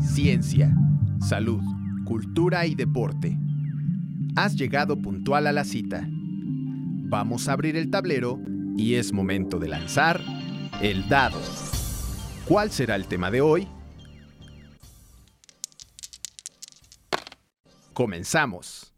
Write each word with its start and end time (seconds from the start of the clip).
Ciencia, 0.00 0.74
salud, 1.20 1.62
cultura 2.04 2.66
y 2.66 2.74
deporte. 2.74 3.38
Has 4.36 4.56
llegado 4.56 5.00
puntual 5.00 5.46
a 5.46 5.52
la 5.52 5.64
cita. 5.64 6.08
Vamos 6.10 7.48
a 7.48 7.52
abrir 7.52 7.76
el 7.76 7.90
tablero 7.90 8.40
y 8.76 8.94
es 8.94 9.12
momento 9.12 9.58
de 9.58 9.68
lanzar 9.68 10.20
el 10.80 11.08
dado. 11.08 11.40
¿Cuál 12.44 12.70
será 12.70 12.96
el 12.96 13.06
tema 13.06 13.30
de 13.30 13.40
hoy? 13.40 13.68
Comenzamos. 17.92 18.92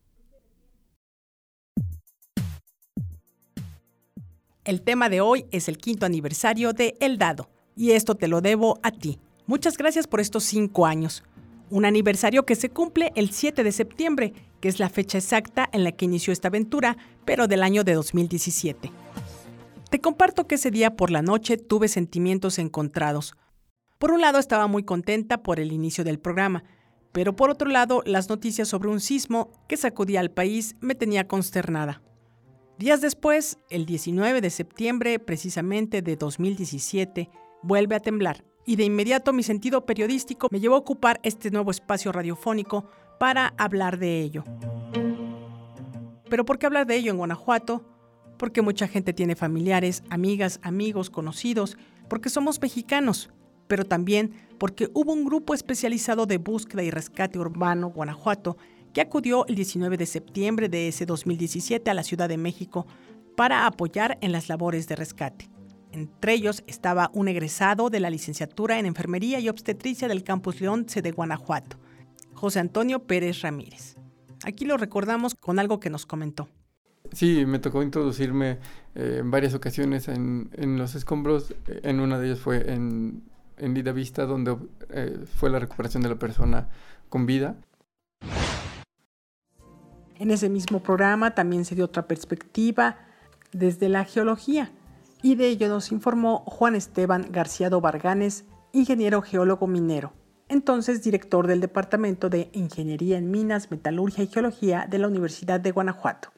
El 4.62 4.82
tema 4.82 5.08
de 5.08 5.22
hoy 5.22 5.46
es 5.52 5.68
el 5.68 5.78
quinto 5.78 6.04
aniversario 6.04 6.74
de 6.74 6.94
El 7.00 7.16
Dado, 7.16 7.48
y 7.74 7.92
esto 7.92 8.14
te 8.14 8.28
lo 8.28 8.42
debo 8.42 8.78
a 8.82 8.90
ti. 8.90 9.18
Muchas 9.46 9.78
gracias 9.78 10.06
por 10.06 10.20
estos 10.20 10.44
cinco 10.44 10.84
años. 10.84 11.24
Un 11.70 11.86
aniversario 11.86 12.44
que 12.44 12.54
se 12.54 12.68
cumple 12.68 13.10
el 13.14 13.30
7 13.30 13.64
de 13.64 13.72
septiembre, 13.72 14.34
que 14.60 14.68
es 14.68 14.78
la 14.78 14.90
fecha 14.90 15.16
exacta 15.16 15.66
en 15.72 15.82
la 15.82 15.92
que 15.92 16.04
inició 16.04 16.34
esta 16.34 16.48
aventura, 16.48 16.98
pero 17.24 17.48
del 17.48 17.62
año 17.62 17.84
de 17.84 17.94
2017. 17.94 18.92
Te 19.88 20.00
comparto 20.02 20.46
que 20.46 20.56
ese 20.56 20.70
día 20.70 20.94
por 20.94 21.10
la 21.10 21.22
noche 21.22 21.56
tuve 21.56 21.88
sentimientos 21.88 22.58
encontrados. 22.58 23.36
Por 23.98 24.10
un 24.10 24.20
lado 24.20 24.38
estaba 24.38 24.66
muy 24.66 24.82
contenta 24.82 25.42
por 25.42 25.58
el 25.58 25.72
inicio 25.72 26.04
del 26.04 26.18
programa, 26.18 26.64
pero 27.12 27.34
por 27.34 27.48
otro 27.48 27.70
lado 27.70 28.02
las 28.04 28.28
noticias 28.28 28.68
sobre 28.68 28.90
un 28.90 29.00
sismo 29.00 29.52
que 29.68 29.78
sacudía 29.78 30.20
al 30.20 30.30
país 30.30 30.76
me 30.80 30.94
tenía 30.94 31.26
consternada. 31.26 32.02
Días 32.80 33.02
después, 33.02 33.58
el 33.68 33.84
19 33.84 34.40
de 34.40 34.48
septiembre 34.48 35.18
precisamente 35.18 36.00
de 36.00 36.16
2017, 36.16 37.28
vuelve 37.62 37.94
a 37.94 38.00
temblar 38.00 38.42
y 38.64 38.76
de 38.76 38.84
inmediato 38.84 39.34
mi 39.34 39.42
sentido 39.42 39.84
periodístico 39.84 40.48
me 40.50 40.60
llevó 40.60 40.76
a 40.76 40.78
ocupar 40.78 41.20
este 41.22 41.50
nuevo 41.50 41.72
espacio 41.72 42.10
radiofónico 42.10 42.88
para 43.18 43.48
hablar 43.58 43.98
de 43.98 44.22
ello. 44.22 44.44
Pero 46.30 46.46
¿por 46.46 46.58
qué 46.58 46.64
hablar 46.64 46.86
de 46.86 46.96
ello 46.96 47.10
en 47.10 47.18
Guanajuato? 47.18 47.84
Porque 48.38 48.62
mucha 48.62 48.88
gente 48.88 49.12
tiene 49.12 49.36
familiares, 49.36 50.02
amigas, 50.08 50.58
amigos, 50.62 51.10
conocidos, 51.10 51.76
porque 52.08 52.30
somos 52.30 52.62
mexicanos, 52.62 53.28
pero 53.66 53.84
también 53.84 54.32
porque 54.56 54.88
hubo 54.94 55.12
un 55.12 55.26
grupo 55.26 55.52
especializado 55.52 56.24
de 56.24 56.38
búsqueda 56.38 56.82
y 56.82 56.90
rescate 56.90 57.38
urbano 57.38 57.90
Guanajuato 57.90 58.56
que 58.92 59.00
acudió 59.00 59.46
el 59.46 59.54
19 59.54 59.96
de 59.96 60.06
septiembre 60.06 60.68
de 60.68 60.88
ese 60.88 61.06
2017 61.06 61.90
a 61.90 61.94
la 61.94 62.02
Ciudad 62.02 62.28
de 62.28 62.36
México 62.36 62.86
para 63.36 63.66
apoyar 63.66 64.18
en 64.20 64.32
las 64.32 64.48
labores 64.48 64.88
de 64.88 64.96
rescate. 64.96 65.50
Entre 65.92 66.34
ellos 66.34 66.62
estaba 66.66 67.10
un 67.14 67.28
egresado 67.28 67.90
de 67.90 68.00
la 68.00 68.10
licenciatura 68.10 68.78
en 68.78 68.86
Enfermería 68.86 69.40
y 69.40 69.48
Obstetricia 69.48 70.08
del 70.08 70.22
Campus 70.22 70.60
León 70.60 70.86
de 70.86 71.10
Guanajuato, 71.10 71.78
José 72.34 72.60
Antonio 72.60 73.04
Pérez 73.04 73.42
Ramírez. 73.42 73.96
Aquí 74.44 74.64
lo 74.64 74.76
recordamos 74.76 75.34
con 75.34 75.58
algo 75.58 75.80
que 75.80 75.90
nos 75.90 76.06
comentó. 76.06 76.48
Sí, 77.12 77.44
me 77.44 77.58
tocó 77.58 77.82
introducirme 77.82 78.58
eh, 78.94 79.18
en 79.20 79.30
varias 79.30 79.54
ocasiones 79.54 80.06
en, 80.06 80.50
los 80.78 80.94
escombros. 80.94 81.54
En 81.66 81.98
una 81.98 82.18
de 82.18 82.28
ellas 82.28 82.38
fue 82.38 82.72
en, 82.72 83.24
en 83.56 83.74
Vida 83.74 83.92
Vista, 83.92 84.26
donde 84.26 84.56
eh, 84.90 85.18
fue 85.34 85.50
la 85.50 85.58
recuperación 85.58 86.02
de 86.02 86.08
la 86.08 86.18
persona 86.18 86.68
con 87.08 87.26
vida. 87.26 87.56
En 90.20 90.30
ese 90.30 90.50
mismo 90.50 90.82
programa 90.82 91.34
también 91.34 91.64
se 91.64 91.74
dio 91.74 91.86
otra 91.86 92.06
perspectiva 92.06 92.98
desde 93.52 93.88
la 93.88 94.04
geología 94.04 94.70
y 95.22 95.34
de 95.34 95.48
ello 95.48 95.66
nos 95.68 95.92
informó 95.92 96.44
Juan 96.46 96.74
Esteban 96.74 97.32
Garciado 97.32 97.80
Varganes, 97.80 98.44
ingeniero 98.72 99.22
geólogo 99.22 99.66
minero, 99.66 100.12
entonces 100.48 101.02
director 101.02 101.46
del 101.46 101.62
Departamento 101.62 102.28
de 102.28 102.50
Ingeniería 102.52 103.16
en 103.16 103.30
Minas, 103.30 103.70
Metalurgia 103.70 104.22
y 104.22 104.26
Geología 104.26 104.86
de 104.90 104.98
la 104.98 105.08
Universidad 105.08 105.58
de 105.58 105.70
Guanajuato. 105.70 106.30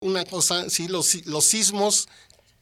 Una 0.00 0.24
cosa, 0.24 0.68
sí, 0.68 0.88
los, 0.88 1.06
sismos 1.44 2.08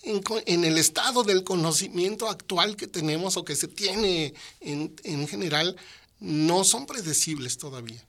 en, 0.03 0.65
el 0.65 0.77
estado 0.77 1.25
del 1.25 1.45
conocimiento 1.45 2.29
actual 2.29 2.77
que 2.77 2.89
tenemos 2.89 3.39
o 3.39 3.45
que 3.47 3.57
se 3.57 3.69
tiene 3.69 4.35
en, 4.61 4.95
en 5.05 5.29
general, 5.29 5.77
no 6.21 6.63
son 6.63 6.85
predecibles 6.85 7.57
todavía. 7.57 8.05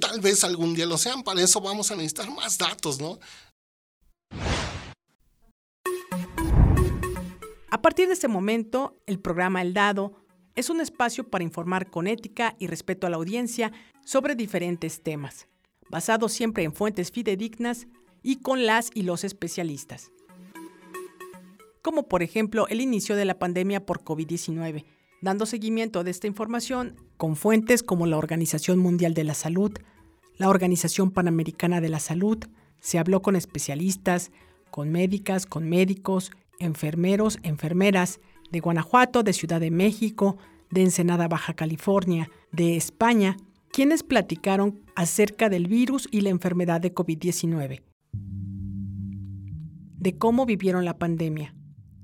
Tal 0.00 0.20
vez 0.20 0.44
algún 0.44 0.74
día 0.74 0.86
lo 0.86 0.96
sean, 0.96 1.22
para 1.22 1.42
eso 1.42 1.60
vamos 1.60 1.90
a 1.90 1.96
necesitar 1.96 2.30
más 2.30 2.56
datos, 2.58 3.00
¿no? 3.00 3.18
A 7.70 7.82
partir 7.82 8.08
de 8.08 8.14
ese 8.14 8.28
momento, 8.28 8.96
el 9.06 9.20
programa 9.20 9.62
El 9.62 9.74
Dado 9.74 10.24
es 10.54 10.70
un 10.70 10.80
espacio 10.80 11.28
para 11.28 11.44
informar 11.44 11.90
con 11.90 12.06
ética 12.06 12.56
y 12.58 12.66
respeto 12.66 13.06
a 13.06 13.10
la 13.10 13.16
audiencia 13.16 13.72
sobre 14.04 14.34
diferentes 14.34 15.02
temas, 15.02 15.48
basado 15.90 16.28
siempre 16.28 16.64
en 16.64 16.72
fuentes 16.72 17.12
fidedignas 17.12 17.86
y 18.22 18.36
con 18.36 18.66
las 18.66 18.90
y 18.94 19.02
los 19.02 19.22
especialistas 19.22 20.10
como 21.88 22.06
por 22.06 22.22
ejemplo 22.22 22.68
el 22.68 22.82
inicio 22.82 23.16
de 23.16 23.24
la 23.24 23.38
pandemia 23.38 23.86
por 23.86 24.04
COVID-19, 24.04 24.84
dando 25.20 25.46
seguimiento 25.46 26.04
de 26.04 26.10
esta 26.10 26.26
información 26.26 26.96
con 27.16 27.36
fuentes 27.36 27.82
como 27.82 28.06
la 28.06 28.18
Organización 28.18 28.78
Mundial 28.78 29.14
de 29.14 29.24
la 29.24 29.34
Salud, 29.34 29.72
la 30.36 30.48
Organización 30.48 31.10
Panamericana 31.10 31.80
de 31.80 31.88
la 31.88 31.98
Salud, 31.98 32.38
se 32.80 32.98
habló 32.98 33.22
con 33.22 33.34
especialistas, 33.34 34.30
con 34.70 34.90
médicas, 34.90 35.46
con 35.46 35.68
médicos, 35.68 36.30
enfermeros, 36.60 37.38
enfermeras 37.42 38.20
de 38.50 38.60
Guanajuato, 38.60 39.22
de 39.22 39.32
Ciudad 39.32 39.60
de 39.60 39.70
México, 39.70 40.38
de 40.70 40.82
Ensenada, 40.82 41.28
Baja 41.28 41.54
California, 41.54 42.30
de 42.52 42.76
España, 42.76 43.36
quienes 43.72 44.02
platicaron 44.02 44.80
acerca 44.94 45.48
del 45.48 45.66
virus 45.66 46.08
y 46.10 46.20
la 46.20 46.30
enfermedad 46.30 46.80
de 46.80 46.94
COVID-19, 46.94 47.82
de 49.98 50.18
cómo 50.18 50.46
vivieron 50.46 50.84
la 50.84 50.98
pandemia, 50.98 51.54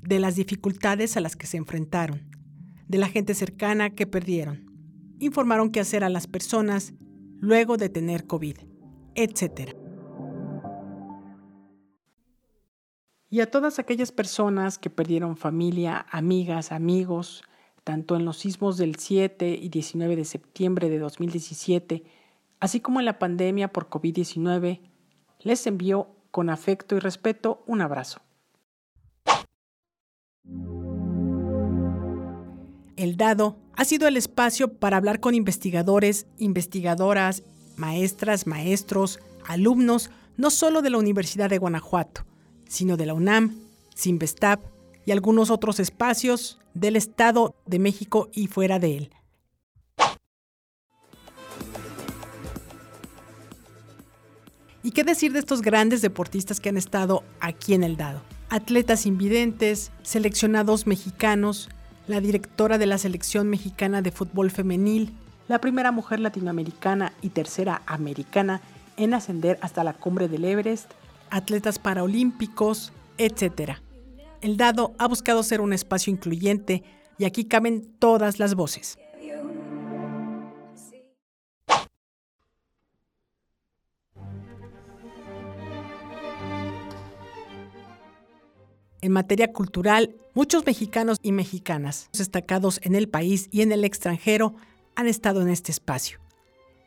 de 0.02 0.18
las 0.20 0.36
dificultades 0.36 1.16
a 1.16 1.20
las 1.20 1.36
que 1.36 1.46
se 1.46 1.56
enfrentaron, 1.56 2.33
de 2.88 2.98
la 2.98 3.08
gente 3.08 3.34
cercana 3.34 3.90
que 3.90 4.06
perdieron. 4.06 4.70
Informaron 5.18 5.70
qué 5.70 5.80
hacer 5.80 6.04
a 6.04 6.08
las 6.08 6.26
personas 6.26 6.94
luego 7.40 7.76
de 7.76 7.88
tener 7.88 8.26
COVID, 8.26 8.56
etc. 9.14 9.74
Y 13.30 13.40
a 13.40 13.50
todas 13.50 13.78
aquellas 13.78 14.12
personas 14.12 14.78
que 14.78 14.90
perdieron 14.90 15.36
familia, 15.36 16.06
amigas, 16.10 16.72
amigos, 16.72 17.42
tanto 17.82 18.16
en 18.16 18.24
los 18.24 18.38
sismos 18.38 18.76
del 18.76 18.96
7 18.96 19.58
y 19.60 19.68
19 19.68 20.16
de 20.16 20.24
septiembre 20.24 20.88
de 20.88 20.98
2017, 20.98 22.04
así 22.60 22.80
como 22.80 23.00
en 23.00 23.06
la 23.06 23.18
pandemia 23.18 23.72
por 23.72 23.90
COVID-19, 23.90 24.80
les 25.40 25.66
envío 25.66 26.08
con 26.30 26.48
afecto 26.48 26.96
y 26.96 26.98
respeto 26.98 27.62
un 27.66 27.82
abrazo. 27.82 28.20
El 32.96 33.16
Dado 33.16 33.56
ha 33.74 33.84
sido 33.84 34.06
el 34.06 34.16
espacio 34.16 34.72
para 34.72 34.96
hablar 34.96 35.18
con 35.18 35.34
investigadores, 35.34 36.26
investigadoras, 36.38 37.42
maestras, 37.76 38.46
maestros, 38.46 39.18
alumnos, 39.46 40.10
no 40.36 40.50
solo 40.50 40.80
de 40.80 40.90
la 40.90 40.98
Universidad 40.98 41.50
de 41.50 41.58
Guanajuato, 41.58 42.24
sino 42.68 42.96
de 42.96 43.06
la 43.06 43.14
UNAM, 43.14 43.56
Sinvestab 43.94 44.60
y 45.06 45.10
algunos 45.10 45.50
otros 45.50 45.80
espacios 45.80 46.60
del 46.72 46.96
Estado 46.96 47.56
de 47.66 47.78
México 47.78 48.28
y 48.32 48.46
fuera 48.46 48.78
de 48.78 48.96
él. 48.96 49.10
¿Y 54.84 54.90
qué 54.90 55.02
decir 55.02 55.32
de 55.32 55.38
estos 55.38 55.62
grandes 55.62 56.02
deportistas 56.02 56.60
que 56.60 56.68
han 56.68 56.76
estado 56.76 57.24
aquí 57.40 57.74
en 57.74 57.82
el 57.82 57.96
Dado? 57.96 58.20
Atletas 58.50 59.06
invidentes, 59.06 59.90
seleccionados 60.02 60.86
mexicanos, 60.86 61.70
la 62.06 62.20
directora 62.20 62.78
de 62.78 62.86
la 62.86 62.98
selección 62.98 63.48
mexicana 63.48 64.02
de 64.02 64.10
fútbol 64.10 64.50
femenil, 64.50 65.12
la 65.48 65.60
primera 65.60 65.92
mujer 65.92 66.20
latinoamericana 66.20 67.12
y 67.22 67.30
tercera 67.30 67.82
americana 67.86 68.60
en 68.96 69.14
ascender 69.14 69.58
hasta 69.60 69.84
la 69.84 69.94
cumbre 69.94 70.28
del 70.28 70.44
Everest, 70.44 70.90
atletas 71.30 71.78
paraolímpicos, 71.78 72.92
etc. 73.18 73.78
El 74.40 74.56
dado 74.56 74.94
ha 74.98 75.08
buscado 75.08 75.42
ser 75.42 75.60
un 75.60 75.72
espacio 75.72 76.12
incluyente 76.12 76.82
y 77.18 77.24
aquí 77.24 77.44
caben 77.44 77.86
todas 77.98 78.38
las 78.38 78.54
voces. 78.54 78.98
En 89.04 89.12
materia 89.12 89.52
cultural, 89.52 90.16
muchos 90.32 90.64
mexicanos 90.64 91.18
y 91.22 91.32
mexicanas 91.32 92.08
destacados 92.14 92.80
en 92.84 92.94
el 92.94 93.06
país 93.06 93.50
y 93.50 93.60
en 93.60 93.70
el 93.70 93.84
extranjero 93.84 94.54
han 94.94 95.08
estado 95.08 95.42
en 95.42 95.50
este 95.50 95.72
espacio. 95.72 96.20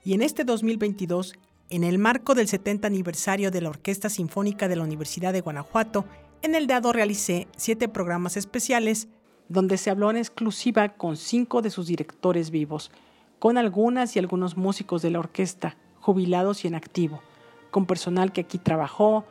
Y 0.03 0.15
en 0.15 0.23
este 0.23 0.43
2022 0.43 1.35
en 1.69 1.83
el 1.83 1.99
marco 1.99 2.33
del 2.33 2.47
70 2.47 2.87
aniversario 2.87 3.51
de 3.51 3.61
la 3.61 3.69
Orquesta 3.69 4.09
Sinfónica 4.09 4.67
de 4.67 4.77
la 4.77 4.83
Universidad 4.83 5.31
de 5.31 5.41
Guanajuato, 5.41 6.05
en 6.41 6.55
el 6.55 6.65
Dado 6.65 6.91
realicé 6.91 7.47
siete 7.55 7.87
programas 7.87 8.35
especiales 8.35 9.09
donde 9.47 9.77
se 9.77 9.91
habló 9.91 10.09
en 10.09 10.17
exclusiva 10.17 10.95
con 10.95 11.17
cinco 11.17 11.61
de 11.61 11.69
sus 11.69 11.85
directores 11.85 12.49
vivos, 12.49 12.89
con 13.37 13.59
algunas 13.59 14.15
y 14.15 14.19
algunos 14.19 14.57
músicos 14.57 15.03
de 15.03 15.11
la 15.11 15.19
orquesta, 15.19 15.77
jubilados 15.99 16.65
y 16.65 16.67
en 16.67 16.73
activo, 16.73 17.21
con 17.69 17.85
personal 17.85 18.31
que 18.31 18.41
aquí 18.41 18.57
trabajó, 18.57 19.23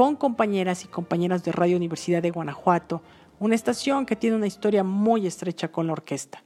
con 0.00 0.16
compañeras 0.16 0.84
y 0.86 0.88
compañeras 0.88 1.44
de 1.44 1.52
Radio 1.52 1.76
Universidad 1.76 2.22
de 2.22 2.30
Guanajuato, 2.30 3.02
una 3.38 3.54
estación 3.54 4.06
que 4.06 4.16
tiene 4.16 4.34
una 4.34 4.46
historia 4.46 4.82
muy 4.82 5.26
estrecha 5.26 5.70
con 5.70 5.86
la 5.86 5.92
orquesta. 5.92 6.42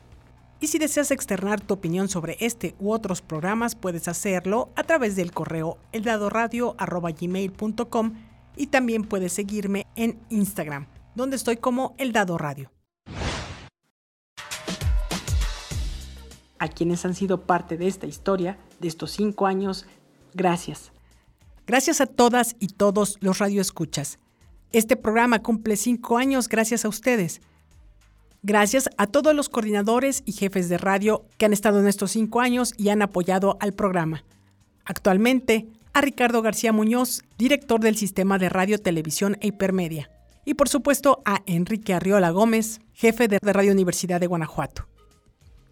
Y 0.62 0.68
si 0.68 0.80
deseas 0.80 1.12
externar 1.12 1.60
tu 1.60 1.74
opinión 1.74 2.08
sobre 2.08 2.38
este 2.40 2.75
u 2.80 2.94
otros 2.94 3.22
programas, 3.22 3.75
puedes 3.75 4.08
hacerlo 4.08 4.70
a 4.78 4.84
través 4.84 5.18
del 5.18 5.34
correo 5.34 5.78
eldadoradio.gmail.com 5.92 8.29
y 8.60 8.68
también 8.68 9.06
puedes 9.06 9.32
seguirme 9.32 9.88
en 9.96 10.20
Instagram, 10.30 10.88
donde 11.16 11.38
estoy 11.38 11.58
como 11.58 11.96
El 11.98 12.12
Dado 12.12 12.38
Radio. 12.38 12.72
A 16.60 16.68
quienes 16.68 17.06
han 17.06 17.16
sido 17.16 17.46
parte 17.46 17.78
de 17.78 17.88
esta 17.88 18.06
historia, 18.06 18.60
de 18.82 18.90
estos 18.90 19.12
cinco 19.12 19.48
años, 19.48 19.86
gracias. 20.34 20.92
Gracias 21.66 22.02
a 22.02 22.06
todas 22.06 22.58
y 22.60 22.68
todos 22.68 23.18
los 23.22 23.40
radioescuchas. 23.40 24.20
Este 24.74 24.98
programa 24.98 25.42
cumple 25.42 25.78
cinco 25.78 26.18
años 26.18 26.50
gracias 26.50 26.84
a 26.84 26.90
ustedes. 26.90 27.42
Gracias 28.44 28.90
a 28.98 29.08
todos 29.08 29.34
los 29.34 29.48
coordinadores 29.48 30.22
y 30.26 30.34
jefes 30.34 30.68
de 30.68 30.78
radio 30.78 31.26
que 31.38 31.46
han 31.46 31.54
estado 31.54 31.80
en 31.80 31.88
estos 31.88 32.12
cinco 32.12 32.42
años 32.42 32.74
y 32.76 32.90
han 32.90 33.02
apoyado 33.02 33.58
al 33.62 33.74
programa. 33.74 34.26
Actualmente, 34.84 35.68
a 35.94 36.01
Ricardo 36.01 36.41
García 36.41 36.71
Muñoz, 36.71 37.24
director 37.38 37.80
del 37.80 37.95
Sistema 37.95 38.38
de 38.38 38.50
Radio, 38.50 38.80
Televisión 38.80 39.38
e 39.41 39.47
Hipermedia. 39.47 40.09
Y 40.45 40.53
por 40.53 40.69
supuesto 40.69 41.21
a 41.25 41.41
Enrique 41.45 41.94
Arriola 41.94 42.31
Gómez, 42.31 42.81
jefe 42.94 43.27
de 43.27 43.39
Radio 43.41 43.71
Universidad 43.71 44.19
de 44.19 44.27
Guanajuato. 44.27 44.88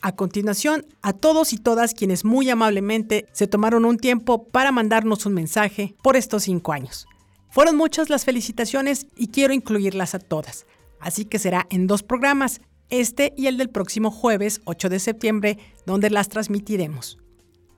A 0.01 0.15
continuación, 0.15 0.85
a 1.01 1.13
todos 1.13 1.53
y 1.53 1.57
todas 1.57 1.93
quienes 1.93 2.23
muy 2.23 2.49
amablemente 2.49 3.27
se 3.31 3.47
tomaron 3.47 3.85
un 3.85 3.97
tiempo 3.97 4.47
para 4.47 4.71
mandarnos 4.71 5.25
un 5.25 5.33
mensaje 5.33 5.95
por 6.03 6.15
estos 6.15 6.43
cinco 6.43 6.73
años. 6.73 7.07
Fueron 7.49 7.75
muchas 7.75 8.09
las 8.09 8.23
felicitaciones 8.23 9.07
y 9.15 9.29
quiero 9.29 9.53
incluirlas 9.53 10.13
a 10.13 10.19
todas, 10.19 10.67
así 10.99 11.25
que 11.25 11.39
será 11.39 11.65
en 11.71 11.87
dos 11.87 12.03
programas, 12.03 12.61
este 12.89 13.33
y 13.35 13.47
el 13.47 13.57
del 13.57 13.69
próximo 13.69 14.11
jueves 14.11 14.61
8 14.65 14.89
de 14.89 14.99
septiembre, 14.99 15.57
donde 15.85 16.09
las 16.09 16.29
transmitiremos. 16.29 17.17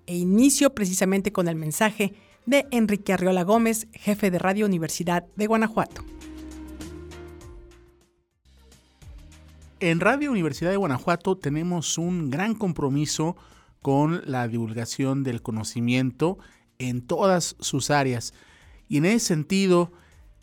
E 0.06 0.16
inicio 0.18 0.76
precisamente 0.76 1.32
con 1.32 1.48
el 1.48 1.56
mensaje 1.56 2.14
de 2.50 2.68
Enrique 2.72 3.14
Arriola 3.14 3.44
Gómez, 3.44 3.88
jefe 3.94 4.32
de 4.32 4.40
Radio 4.40 4.66
Universidad 4.66 5.24
de 5.36 5.46
Guanajuato. 5.46 6.04
En 9.80 10.00
Radio 10.00 10.32
Universidad 10.32 10.72
de 10.72 10.78
Guanajuato 10.78 11.38
tenemos 11.38 12.00
un 12.00 12.32
gran 12.32 12.56
compromiso 12.56 13.38
con 13.84 14.24
la 14.26 14.48
divulgación 14.48 15.24
del 15.24 15.44
conocimiento 15.44 16.40
en 16.80 17.06
todas 17.06 17.56
sus 17.60 17.92
áreas. 17.92 18.34
Y 18.88 18.98
en 18.98 19.06
ese 19.06 19.28
sentido, 19.28 19.92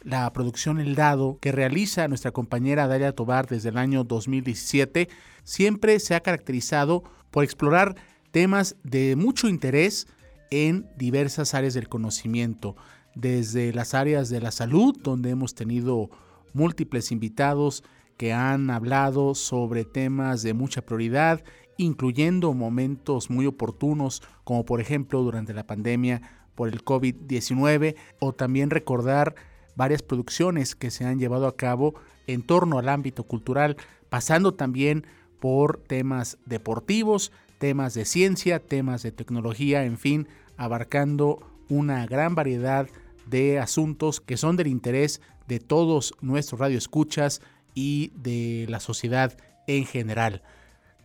la 0.01 0.33
producción 0.33 0.79
El 0.79 0.95
Dado 0.95 1.39
que 1.41 1.51
realiza 1.51 2.07
nuestra 2.07 2.31
compañera 2.31 2.87
Dalia 2.87 3.17
Tobar 3.17 3.49
desde 3.49 3.71
el 3.71 3.79
año 3.79 4.05
2017 4.05 5.09
siempre 5.43 5.99
se 5.99 6.15
ha 6.15 6.21
caracterizado 6.21 7.03
por 7.33 7.43
explorar 7.43 7.97
temas 8.31 8.77
de 8.85 9.17
mucho 9.17 9.49
interés 9.49 10.07
en 10.51 10.89
diversas 10.97 11.55
áreas 11.55 11.75
del 11.75 11.89
conocimiento, 11.89 12.77
desde 13.15 13.73
las 13.73 13.95
áreas 13.95 14.29
de 14.29 14.41
la 14.41 14.51
salud, 14.51 14.97
donde 15.03 15.31
hemos 15.31 15.55
tenido 15.55 16.11
múltiples 16.53 17.13
invitados 17.13 17.83
que 18.17 18.33
han 18.33 18.71
hablado 18.71 19.35
sobre 19.35 19.85
temas 19.85 20.43
de 20.43 20.55
mucha 20.55 20.83
prioridad, 20.83 21.43
incluyendo 21.77 22.55
momentos 22.55 23.31
muy 23.31 23.47
oportunos, 23.47 24.23
como 24.45 24.65
por 24.65 24.81
ejemplo 24.81 25.23
durante 25.23 25.53
la 25.53 25.67
pandemia 25.67 26.23
por 26.55 26.69
el 26.69 26.85
COVID-19, 26.85 27.97
o 28.19 28.33
también 28.33 28.71
recordar 28.71 29.35
varias 29.77 30.03
producciones 30.03 30.75
que 30.75 30.91
se 30.91 31.05
han 31.05 31.19
llevado 31.19 31.47
a 31.47 31.57
cabo 31.57 31.95
en 32.27 32.43
torno 32.43 32.79
al 32.79 32.89
ámbito 32.89 33.25
cultural, 33.25 33.77
pasando 34.09 34.55
también 34.55 35.07
por 35.39 35.79
temas 35.79 36.39
deportivos, 36.47 37.31
temas 37.59 37.95
de 37.95 38.05
ciencia, 38.05 38.59
temas 38.61 39.03
de 39.03 39.13
tecnología, 39.13 39.85
en 39.85 39.99
fin, 39.99 40.29
abarcando 40.57 41.41
una 41.69 42.07
gran 42.07 42.35
variedad 42.35 42.89
de 43.27 43.59
asuntos 43.59 44.21
que 44.21 44.37
son 44.37 44.57
del 44.57 44.69
interés 44.69 45.21
de 45.49 45.59
todos 45.61 46.15
nuestros 46.21 46.61
radioescuchas 46.61 47.41
y 47.75 48.13
de 48.15 48.67
la 48.69 48.81
sociedad 48.81 49.37
en 49.67 49.85
general. 49.85 50.43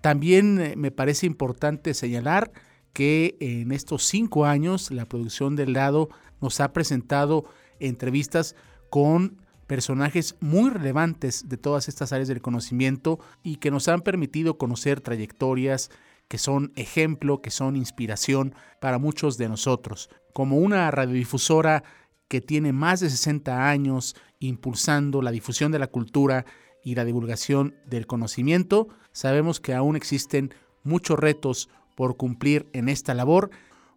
También 0.01 0.59
eh, 0.59 0.75
me 0.75 0.91
parece 0.91 1.25
importante 1.25 1.93
señalar 1.93 2.51
que 2.93 3.37
en 3.39 3.71
estos 3.71 4.03
cinco 4.05 4.45
años 4.45 4.91
la 4.91 5.05
producción 5.05 5.55
del 5.55 5.73
lado 5.73 6.09
nos 6.41 6.59
ha 6.59 6.73
presentado 6.73 7.45
entrevistas 7.79 8.55
con 8.89 9.37
personajes 9.67 10.35
muy 10.41 10.69
relevantes 10.69 11.47
de 11.47 11.55
todas 11.57 11.87
estas 11.87 12.11
áreas 12.11 12.27
del 12.27 12.41
conocimiento 12.41 13.19
y 13.41 13.55
que 13.55 13.71
nos 13.71 13.87
han 13.87 14.01
permitido 14.01 14.57
conocer 14.57 14.99
trayectorias 14.99 15.89
que 16.31 16.37
son 16.37 16.71
ejemplo, 16.77 17.41
que 17.41 17.51
son 17.51 17.75
inspiración 17.75 18.55
para 18.79 18.99
muchos 18.99 19.37
de 19.37 19.49
nosotros. 19.49 20.09
Como 20.31 20.59
una 20.59 20.89
radiodifusora 20.89 21.83
que 22.29 22.39
tiene 22.39 22.71
más 22.71 23.01
de 23.01 23.09
60 23.09 23.69
años 23.69 24.15
impulsando 24.39 25.21
la 25.21 25.31
difusión 25.31 25.73
de 25.73 25.79
la 25.79 25.87
cultura 25.87 26.45
y 26.85 26.95
la 26.95 27.03
divulgación 27.03 27.75
del 27.85 28.07
conocimiento, 28.07 28.87
sabemos 29.11 29.59
que 29.59 29.73
aún 29.73 29.97
existen 29.97 30.53
muchos 30.85 31.19
retos 31.19 31.67
por 31.97 32.15
cumplir 32.15 32.69
en 32.71 32.87
esta 32.87 33.13
labor. 33.13 33.49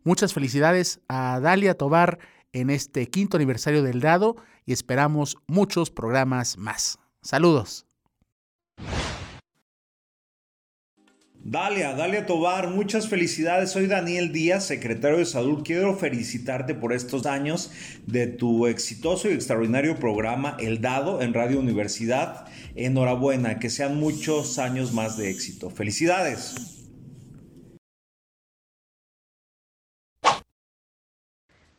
Muchas 0.03 0.35
felicidades 0.35 0.99
a 1.07 1.39
Dalia 1.39 1.75
Tobar 1.75 2.19
en 2.53 2.69
este 2.69 3.07
quinto 3.07 3.37
aniversario 3.37 3.85
del 3.85 4.01
Dado 4.01 4.35
y 4.67 4.73
esperamos 4.73 5.37
muchos 5.47 5.93
programas 5.93 6.59
más. 6.59 6.99
Saludos. 7.23 7.87
Dalia, 11.46 11.93
Dalia 11.93 12.24
Tobar, 12.24 12.70
muchas 12.70 13.06
felicidades. 13.06 13.70
Soy 13.70 13.86
Daniel 13.86 14.32
Díaz, 14.32 14.65
secretario 14.65 15.19
de 15.19 15.27
Salud. 15.27 15.63
Quiero 15.63 15.94
felicitarte 15.94 16.74
por 16.74 16.94
estos 16.94 17.27
años 17.27 17.70
de 18.06 18.29
tu 18.29 18.67
exitoso 18.67 19.29
y 19.29 19.34
extraordinario 19.34 19.96
programa 19.96 20.56
El 20.58 20.81
Dado 20.81 21.20
en 21.20 21.34
Radio 21.34 21.60
Universidad. 21.60 22.46
Enhorabuena, 22.77 23.58
que 23.58 23.69
sean 23.69 24.01
muchos 24.01 24.58
años 24.58 24.94
más 24.94 25.19
de 25.19 25.29
éxito. 25.29 25.69
Felicidades. 25.69 26.55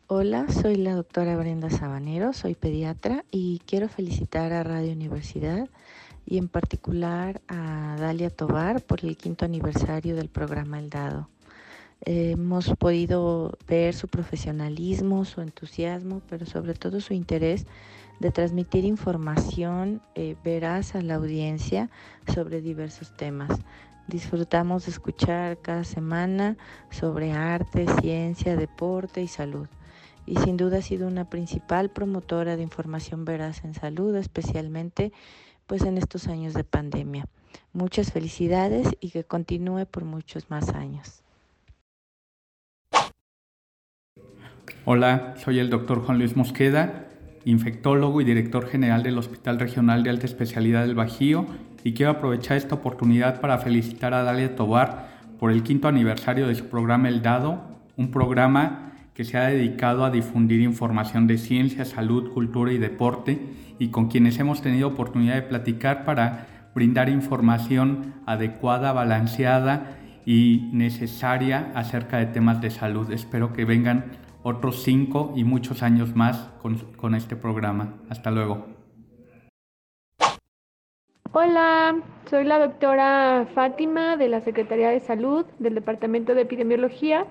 Hola, 0.05 0.45
soy 0.47 0.75
la 0.75 0.93
doctora 0.93 1.35
Brenda 1.35 1.71
Sabanero, 1.71 2.33
soy 2.33 2.53
pediatra 2.53 3.25
y 3.31 3.63
quiero 3.65 3.89
felicitar 3.89 4.53
a 4.53 4.61
Radio 4.61 4.91
Universidad 4.91 5.67
y 6.25 6.37
en 6.37 6.47
particular 6.47 7.41
a 7.47 7.95
Dalia 7.99 8.29
Tobar 8.29 8.81
por 8.81 9.05
el 9.05 9.15
quinto 9.17 9.45
aniversario 9.45 10.15
del 10.15 10.29
programa 10.29 10.79
El 10.79 10.89
Dado. 10.89 11.29
hemos 12.01 12.73
podido 12.77 13.57
ver 13.67 13.93
su 13.93 14.07
profesionalismo, 14.07 15.25
su 15.25 15.41
entusiasmo, 15.41 16.21
pero 16.29 16.45
sobre 16.45 16.73
todo 16.73 16.99
su 16.99 17.13
interés 17.13 17.65
de 18.19 18.31
transmitir 18.31 18.85
información 18.85 20.01
eh, 20.15 20.35
veraz 20.43 20.95
a 20.95 21.01
la 21.01 21.15
audiencia 21.15 21.89
sobre 22.33 22.61
diversos 22.61 23.15
temas. 23.15 23.59
Disfrutamos 24.07 24.85
de 24.85 24.91
escuchar 24.91 25.57
cada 25.57 25.83
semana 25.83 26.57
sobre 26.91 27.33
arte, 27.33 27.85
ciencia, 28.01 28.55
deporte 28.55 29.21
y 29.21 29.27
salud. 29.27 29.67
Y 30.27 30.37
sin 30.37 30.57
duda 30.57 30.77
ha 30.77 30.81
sido 30.81 31.07
una 31.07 31.29
principal 31.29 31.89
promotora 31.89 32.55
de 32.55 32.63
información 32.63 33.25
veraz 33.25 33.63
en 33.63 33.73
salud, 33.73 34.15
especialmente 34.15 35.11
pues 35.67 35.83
en 35.83 35.97
estos 35.97 36.27
años 36.27 36.53
de 36.53 36.63
pandemia. 36.63 37.25
Muchas 37.73 38.11
felicidades 38.11 38.95
y 38.99 39.09
que 39.09 39.23
continúe 39.23 39.85
por 39.85 40.05
muchos 40.05 40.49
más 40.49 40.69
años. 40.69 41.23
Hola, 44.85 45.33
soy 45.43 45.59
el 45.59 45.69
doctor 45.69 46.03
Juan 46.05 46.19
Luis 46.19 46.35
Mosqueda, 46.35 47.07
infectólogo 47.43 48.21
y 48.21 48.23
director 48.23 48.67
general 48.67 49.03
del 49.03 49.17
Hospital 49.17 49.59
Regional 49.59 50.03
de 50.03 50.11
Alta 50.11 50.25
Especialidad 50.25 50.81
del 50.81 50.95
Bajío 50.95 51.47
y 51.83 51.93
quiero 51.93 52.11
aprovechar 52.11 52.57
esta 52.57 52.75
oportunidad 52.75 53.41
para 53.41 53.57
felicitar 53.57 54.13
a 54.13 54.23
Dalia 54.23 54.55
Tobar 54.55 55.09
por 55.39 55.51
el 55.51 55.63
quinto 55.63 55.87
aniversario 55.87 56.47
de 56.47 56.55
su 56.55 56.67
programa 56.67 57.09
El 57.09 57.21
Dado, 57.21 57.61
un 57.97 58.11
programa 58.11 58.94
que 59.15 59.23
se 59.23 59.37
ha 59.37 59.47
dedicado 59.47 60.03
a 60.03 60.11
difundir 60.11 60.59
información 60.59 61.25
de 61.25 61.37
ciencia, 61.37 61.85
salud, 61.85 62.33
cultura 62.33 62.73
y 62.73 62.77
deporte 62.77 63.39
y 63.79 63.87
con 63.87 64.09
quienes 64.09 64.37
hemos 64.39 64.61
tenido 64.61 64.89
oportunidad 64.89 65.35
de 65.35 65.41
platicar 65.41 66.03
para 66.03 66.47
brindar 66.75 67.07
información 67.07 68.15
adecuada, 68.25 68.91
balanceada 68.91 69.97
y 70.25 70.69
necesaria 70.73 71.71
acerca 71.75 72.17
de 72.17 72.25
temas 72.25 72.59
de 72.59 72.69
salud. 72.69 73.09
Espero 73.11 73.53
que 73.53 73.63
vengan 73.63 74.11
otros 74.43 74.83
cinco 74.83 75.31
y 75.35 75.45
muchos 75.45 75.81
años 75.81 76.13
más 76.13 76.49
con, 76.61 77.15
este 77.15 77.37
programa. 77.37 77.93
Hasta 78.09 78.31
luego. 78.31 78.67
Hola, 81.31 81.95
soy 82.29 82.43
la 82.43 82.59
doctora 82.59 83.47
Fátima 83.55 84.17
de 84.17 84.27
la 84.27 84.41
Secretaría 84.41 84.89
de 84.89 84.99
Salud 84.99 85.45
del 85.59 85.75
Departamento 85.75 86.35
de 86.35 86.41
Epidemiología 86.41 87.25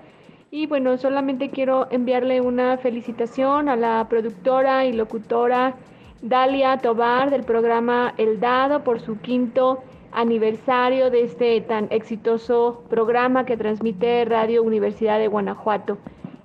y 0.55 0.67
bueno, 0.67 0.97
solamente 0.97 1.49
quiero 1.49 1.91
enviarle 1.91 2.39
una 2.39 2.77
felicitación 2.77 3.67
a 3.67 3.75
la 3.75 4.07
productora 4.07 4.85
y 4.85 4.93
locutora 4.93 5.75
Dalia 6.21 6.77
Tobar 6.77 7.29
del 7.29 7.43
programa 7.43 8.13
El 8.17 8.39
Dado 8.39 8.81
por 8.85 9.01
su 9.01 9.19
quinto 9.19 9.83
aniversario 10.13 11.09
de 11.09 11.23
este 11.23 11.59
tan 11.59 11.89
exitoso 11.91 12.85
programa 12.89 13.45
que 13.45 13.57
transmite 13.57 14.23
Radio 14.23 14.63
Universidad 14.63 15.19
de 15.19 15.27
Guanajuato. 15.27 15.97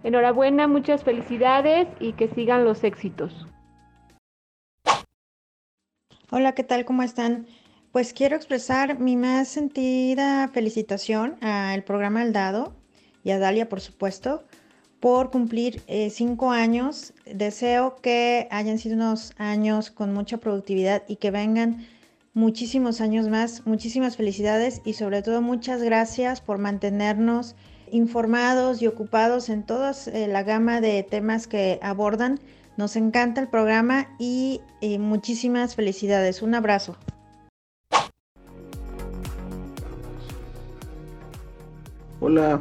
Enhorabuena, 0.02 0.66
muchas 0.66 1.04
felicidades 1.04 1.86
y 2.00 2.14
que 2.14 2.26
sigan 2.26 2.64
los 2.64 2.82
éxitos. 2.82 3.46
Hola, 6.32 6.56
¿qué 6.56 6.64
tal? 6.64 6.84
¿Cómo 6.84 7.04
están? 7.04 7.46
Pues 7.92 8.12
quiero 8.12 8.34
expresar 8.34 8.98
mi 8.98 9.16
más 9.16 9.46
sentida 9.46 10.48
felicitación 10.48 11.36
al 11.44 11.84
programa 11.84 12.24
El 12.24 12.32
Dado 12.32 12.79
y 13.24 13.30
a 13.30 13.38
Dalia, 13.38 13.68
por 13.68 13.80
supuesto, 13.80 14.44
por 15.00 15.30
cumplir 15.30 15.82
eh, 15.86 16.10
cinco 16.10 16.50
años. 16.50 17.12
Deseo 17.26 17.96
que 18.02 18.48
hayan 18.50 18.78
sido 18.78 18.96
unos 18.96 19.32
años 19.38 19.90
con 19.90 20.12
mucha 20.12 20.38
productividad 20.38 21.02
y 21.08 21.16
que 21.16 21.30
vengan 21.30 21.86
muchísimos 22.34 23.00
años 23.00 23.28
más. 23.28 23.66
Muchísimas 23.66 24.16
felicidades 24.16 24.82
y 24.84 24.92
sobre 24.92 25.22
todo 25.22 25.42
muchas 25.42 25.82
gracias 25.82 26.40
por 26.40 26.58
mantenernos 26.58 27.56
informados 27.90 28.82
y 28.82 28.86
ocupados 28.86 29.48
en 29.48 29.64
toda 29.64 29.92
eh, 30.12 30.28
la 30.28 30.42
gama 30.42 30.80
de 30.80 31.02
temas 31.02 31.46
que 31.46 31.78
abordan. 31.82 32.38
Nos 32.76 32.96
encanta 32.96 33.40
el 33.40 33.48
programa 33.48 34.08
y 34.18 34.60
eh, 34.80 34.98
muchísimas 34.98 35.74
felicidades. 35.74 36.40
Un 36.40 36.54
abrazo. 36.54 36.96
Hola, 42.20 42.60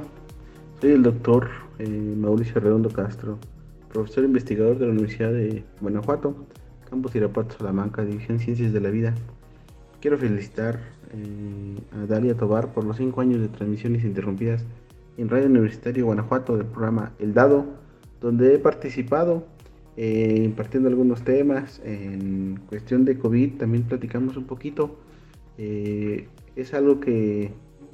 soy 0.80 0.92
el 0.92 1.04
doctor 1.04 1.50
eh, 1.78 1.88
Mauricio 1.88 2.62
Redondo 2.62 2.90
Castro, 2.90 3.38
profesor 3.92 4.24
investigador 4.24 4.78
de 4.78 4.86
la 4.86 4.92
Universidad 4.94 5.32
de 5.32 5.64
Guanajuato, 5.82 6.36
Campus 6.90 7.16
Irapuato 7.16 7.58
Salamanca, 7.58 8.06
División 8.06 8.40
Ciencias 8.40 8.72
de 8.72 8.80
la 8.80 8.90
Vida. 8.90 9.14
Quiero 10.00 10.18
felicitar 10.18 10.80
eh, 11.14 11.78
a 12.02 12.06
Dalia 12.06 12.36
Tobar 12.36 12.74
por 12.74 12.86
los 12.86 12.96
cinco 12.96 13.20
años 13.20 13.42
de 13.42 13.50
transmisiones 13.50 14.06
interrumpidas 14.06 14.64
en 15.18 15.28
Radio 15.28 15.48
Universitario 15.48 16.06
Guanajuato 16.06 16.56
del 16.56 16.68
programa 16.68 17.12
El 17.20 17.34
Dado, 17.34 17.66
donde 18.22 18.56
he 18.56 18.60
participado 18.60 19.44
eh, 19.98 20.44
impartiendo 20.46 20.88
algunos 20.88 21.24
temas. 21.24 21.82
En 21.84 22.58
cuestión 22.70 23.04
de 23.04 23.18
COVID 23.18 23.58
también 23.58 23.84
platicamos 23.84 24.38
un 24.38 24.46
poquito. 24.46 24.96
es 25.58 26.74
algo 26.74 27.02
que 27.02 27.52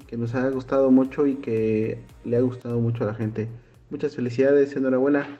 que 0.07 0.17
nos 0.17 0.35
ha 0.35 0.49
gustado 0.49 0.91
mucho 0.91 1.25
y 1.25 1.35
que 1.35 2.03
le 2.23 2.37
ha 2.37 2.41
gustado 2.41 2.79
mucho 2.79 3.03
a 3.03 3.07
la 3.07 3.13
gente. 3.13 3.47
Muchas 3.89 4.15
felicidades, 4.15 4.75
enhorabuena. 4.75 5.39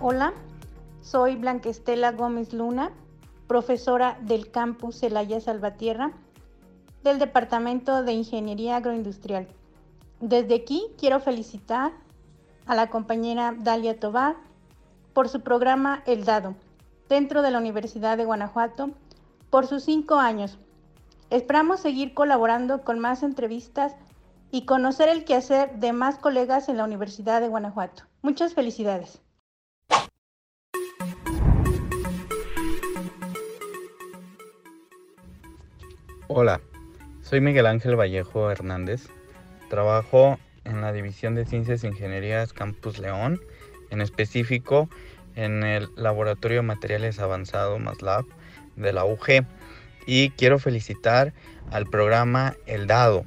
Hola, 0.00 0.34
soy 1.00 1.36
Blanca 1.36 1.70
Estela 1.70 2.12
Gómez 2.12 2.52
Luna, 2.52 2.92
profesora 3.46 4.18
del 4.20 4.50
campus 4.50 5.00
Celaya 5.00 5.40
Salvatierra 5.40 6.12
del 7.02 7.18
Departamento 7.18 8.02
de 8.02 8.12
Ingeniería 8.12 8.76
Agroindustrial. 8.76 9.46
Desde 10.20 10.54
aquí 10.54 10.86
quiero 10.98 11.20
felicitar 11.20 11.92
a 12.66 12.74
la 12.74 12.88
compañera 12.88 13.54
Dalia 13.58 14.00
Tobar 14.00 14.36
por 15.14 15.28
su 15.28 15.40
programa 15.40 16.02
El 16.06 16.24
Dado, 16.24 16.56
dentro 17.08 17.40
de 17.40 17.52
la 17.52 17.58
Universidad 17.58 18.18
de 18.18 18.24
Guanajuato, 18.24 18.90
por 19.48 19.66
sus 19.66 19.84
cinco 19.84 20.16
años. 20.16 20.58
Esperamos 21.30 21.80
seguir 21.80 22.12
colaborando 22.12 22.82
con 22.82 22.98
más 22.98 23.22
entrevistas 23.22 23.94
y 24.50 24.66
conocer 24.66 25.08
el 25.08 25.24
quehacer 25.24 25.78
de 25.78 25.92
más 25.92 26.18
colegas 26.18 26.68
en 26.68 26.76
la 26.76 26.84
Universidad 26.84 27.40
de 27.40 27.48
Guanajuato. 27.48 28.02
Muchas 28.22 28.54
felicidades. 28.54 29.22
Hola, 36.26 36.60
soy 37.22 37.40
Miguel 37.40 37.66
Ángel 37.66 37.98
Vallejo 37.98 38.50
Hernández. 38.50 39.08
Trabajo 39.70 40.38
en 40.64 40.80
la 40.80 40.92
División 40.92 41.34
de 41.34 41.44
Ciencias 41.44 41.84
e 41.84 41.88
Ingenierías 41.88 42.52
Campus 42.52 42.98
León 42.98 43.40
en 43.94 44.02
específico 44.02 44.90
en 45.34 45.62
el 45.62 45.88
Laboratorio 45.96 46.58
de 46.58 46.62
Materiales 46.62 47.18
Avanzado 47.18 47.78
MASLAB 47.78 48.26
de 48.76 48.92
la 48.92 49.04
UG. 49.04 49.46
Y 50.06 50.30
quiero 50.30 50.58
felicitar 50.58 51.32
al 51.70 51.86
programa 51.86 52.54
El 52.66 52.86
Dado 52.86 53.24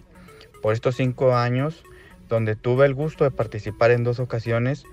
por 0.61 0.73
estos 0.73 0.95
cinco 0.95 1.35
años 1.35 1.83
donde 2.29 2.55
tuve 2.55 2.85
el 2.85 2.93
gusto 2.93 3.23
de 3.23 3.31
participar 3.31 3.91
en 3.91 4.03
dos 4.03 4.19
ocasiones 4.19 4.83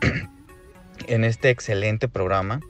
en 1.06 1.24
este 1.24 1.50
excelente 1.50 2.08
programa. 2.08 2.60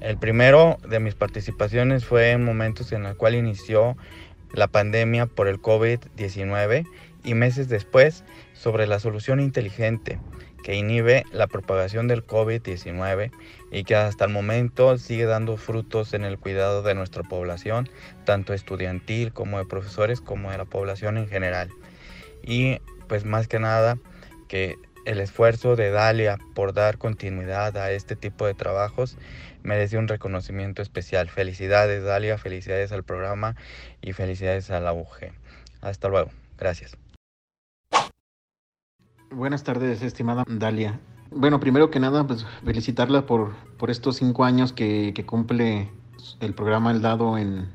El 0.00 0.18
primero 0.18 0.78
de 0.86 1.00
mis 1.00 1.14
participaciones 1.14 2.04
fue 2.04 2.32
en 2.32 2.44
momentos 2.44 2.92
en 2.92 3.06
el 3.06 3.16
cual 3.16 3.34
inició 3.34 3.96
la 4.52 4.68
pandemia 4.68 5.26
por 5.26 5.48
el 5.48 5.60
COVID-19 5.60 6.86
y 7.22 7.34
meses 7.34 7.68
después 7.68 8.24
sobre 8.52 8.86
la 8.86 8.98
solución 8.98 9.40
inteligente 9.40 10.18
que 10.64 10.74
inhibe 10.74 11.24
la 11.30 11.46
propagación 11.46 12.08
del 12.08 12.26
COVID-19 12.26 13.30
y 13.70 13.84
que 13.84 13.94
hasta 13.94 14.24
el 14.24 14.32
momento 14.32 14.96
sigue 14.96 15.26
dando 15.26 15.58
frutos 15.58 16.14
en 16.14 16.24
el 16.24 16.38
cuidado 16.38 16.82
de 16.82 16.94
nuestra 16.94 17.22
población, 17.22 17.88
tanto 18.24 18.54
estudiantil 18.54 19.32
como 19.34 19.58
de 19.58 19.66
profesores, 19.66 20.22
como 20.22 20.50
de 20.50 20.56
la 20.56 20.64
población 20.64 21.18
en 21.18 21.28
general. 21.28 21.68
Y 22.42 22.78
pues 23.08 23.26
más 23.26 23.46
que 23.46 23.58
nada 23.58 23.98
que 24.48 24.76
el 25.04 25.20
esfuerzo 25.20 25.76
de 25.76 25.90
Dalia 25.90 26.38
por 26.54 26.72
dar 26.72 26.96
continuidad 26.96 27.76
a 27.76 27.92
este 27.92 28.16
tipo 28.16 28.46
de 28.46 28.54
trabajos 28.54 29.18
merece 29.62 29.98
un 29.98 30.08
reconocimiento 30.08 30.80
especial. 30.80 31.28
Felicidades 31.28 32.04
Dalia, 32.04 32.38
felicidades 32.38 32.90
al 32.90 33.04
programa 33.04 33.54
y 34.00 34.14
felicidades 34.14 34.70
a 34.70 34.80
la. 34.80 34.94
Hasta 35.82 36.08
luego. 36.08 36.30
Gracias. 36.56 36.96
Buenas 39.34 39.64
tardes, 39.64 40.00
estimada 40.02 40.44
Dalia. 40.46 41.00
Bueno, 41.32 41.58
primero 41.58 41.90
que 41.90 41.98
nada, 41.98 42.24
pues 42.24 42.46
felicitarla 42.64 43.26
por, 43.26 43.52
por 43.78 43.90
estos 43.90 44.14
cinco 44.14 44.44
años 44.44 44.72
que, 44.72 45.12
cumple 45.26 45.90
el 46.38 46.54
programa 46.54 46.92
El 46.92 47.02
Dado 47.02 47.36
en, 47.36 47.66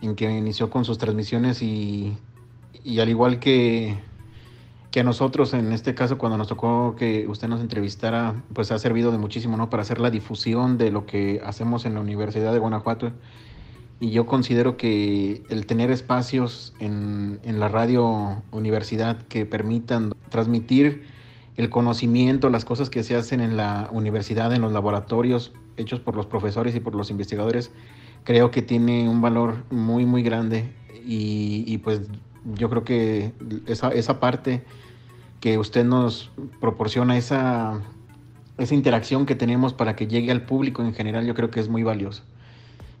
en 0.00 0.16
que 0.16 0.30
inició 0.30 0.70
con 0.70 0.86
sus 0.86 0.96
transmisiones 0.96 1.60
y, 1.60 2.16
al 2.98 3.08
igual 3.10 3.38
que, 3.38 3.98
que 4.90 5.00
a 5.00 5.04
nosotros, 5.04 5.52
en 5.52 5.72
este 5.72 5.94
caso, 5.94 6.16
cuando 6.16 6.38
nos 6.38 6.48
tocó 6.48 6.96
que 6.96 7.28
usted 7.28 7.48
nos 7.48 7.60
entrevistara, 7.60 8.42
pues 8.54 8.72
ha 8.72 8.78
servido 8.78 9.12
de 9.12 9.18
muchísimo, 9.18 9.58
¿no? 9.58 9.68
Para 9.68 9.82
hacer 9.82 10.00
la 10.00 10.10
difusión 10.10 10.78
de 10.78 10.90
lo 10.90 11.04
que 11.04 11.42
hacemos 11.44 11.84
en 11.84 11.92
la 11.94 12.00
Universidad 12.00 12.50
de 12.50 12.58
Guanajuato 12.58 13.12
y 14.02 14.10
yo 14.10 14.26
considero 14.26 14.76
que 14.76 15.44
el 15.48 15.64
tener 15.64 15.92
espacios 15.92 16.74
en, 16.80 17.38
la 17.44 17.68
radio 17.68 18.42
universidad 18.50 19.22
que 19.28 19.46
permitan 19.46 20.12
transmitir 20.28 21.04
el 21.56 21.70
conocimiento, 21.70 22.50
las 22.50 22.64
cosas 22.64 22.90
que 22.90 23.04
se 23.04 23.14
hacen 23.14 23.40
en 23.40 23.56
la 23.56 23.88
universidad, 23.92 24.52
en 24.52 24.60
los 24.60 24.72
laboratorios 24.72 25.52
hechos 25.76 26.00
por 26.00 26.16
los 26.16 26.26
profesores 26.26 26.74
y 26.74 26.80
por 26.80 26.96
los 26.96 27.10
investigadores, 27.10 27.70
creo 28.24 28.50
que 28.50 28.60
tiene 28.60 29.08
un 29.08 29.20
valor 29.20 29.62
muy, 29.70 30.04
muy 30.04 30.24
grande. 30.24 30.72
Y, 31.06 31.78
pues 31.78 32.00
yo 32.56 32.68
creo 32.70 32.82
que 32.82 33.32
esa, 33.66 33.90
esa 33.90 34.18
parte 34.18 34.64
que 35.38 35.58
usted 35.58 35.84
nos 35.84 36.32
proporciona, 36.60 37.16
esa, 37.16 37.80
esa 38.58 38.74
interacción 38.74 39.26
que 39.26 39.36
tenemos 39.36 39.74
para 39.74 39.94
que 39.94 40.08
llegue 40.08 40.32
al 40.32 40.44
público 40.44 40.82
en 40.82 40.92
general, 40.92 41.24
yo 41.24 41.36
creo 41.36 41.52
que 41.52 41.60
es 41.60 41.68
muy 41.68 41.84
valioso. 41.84 42.24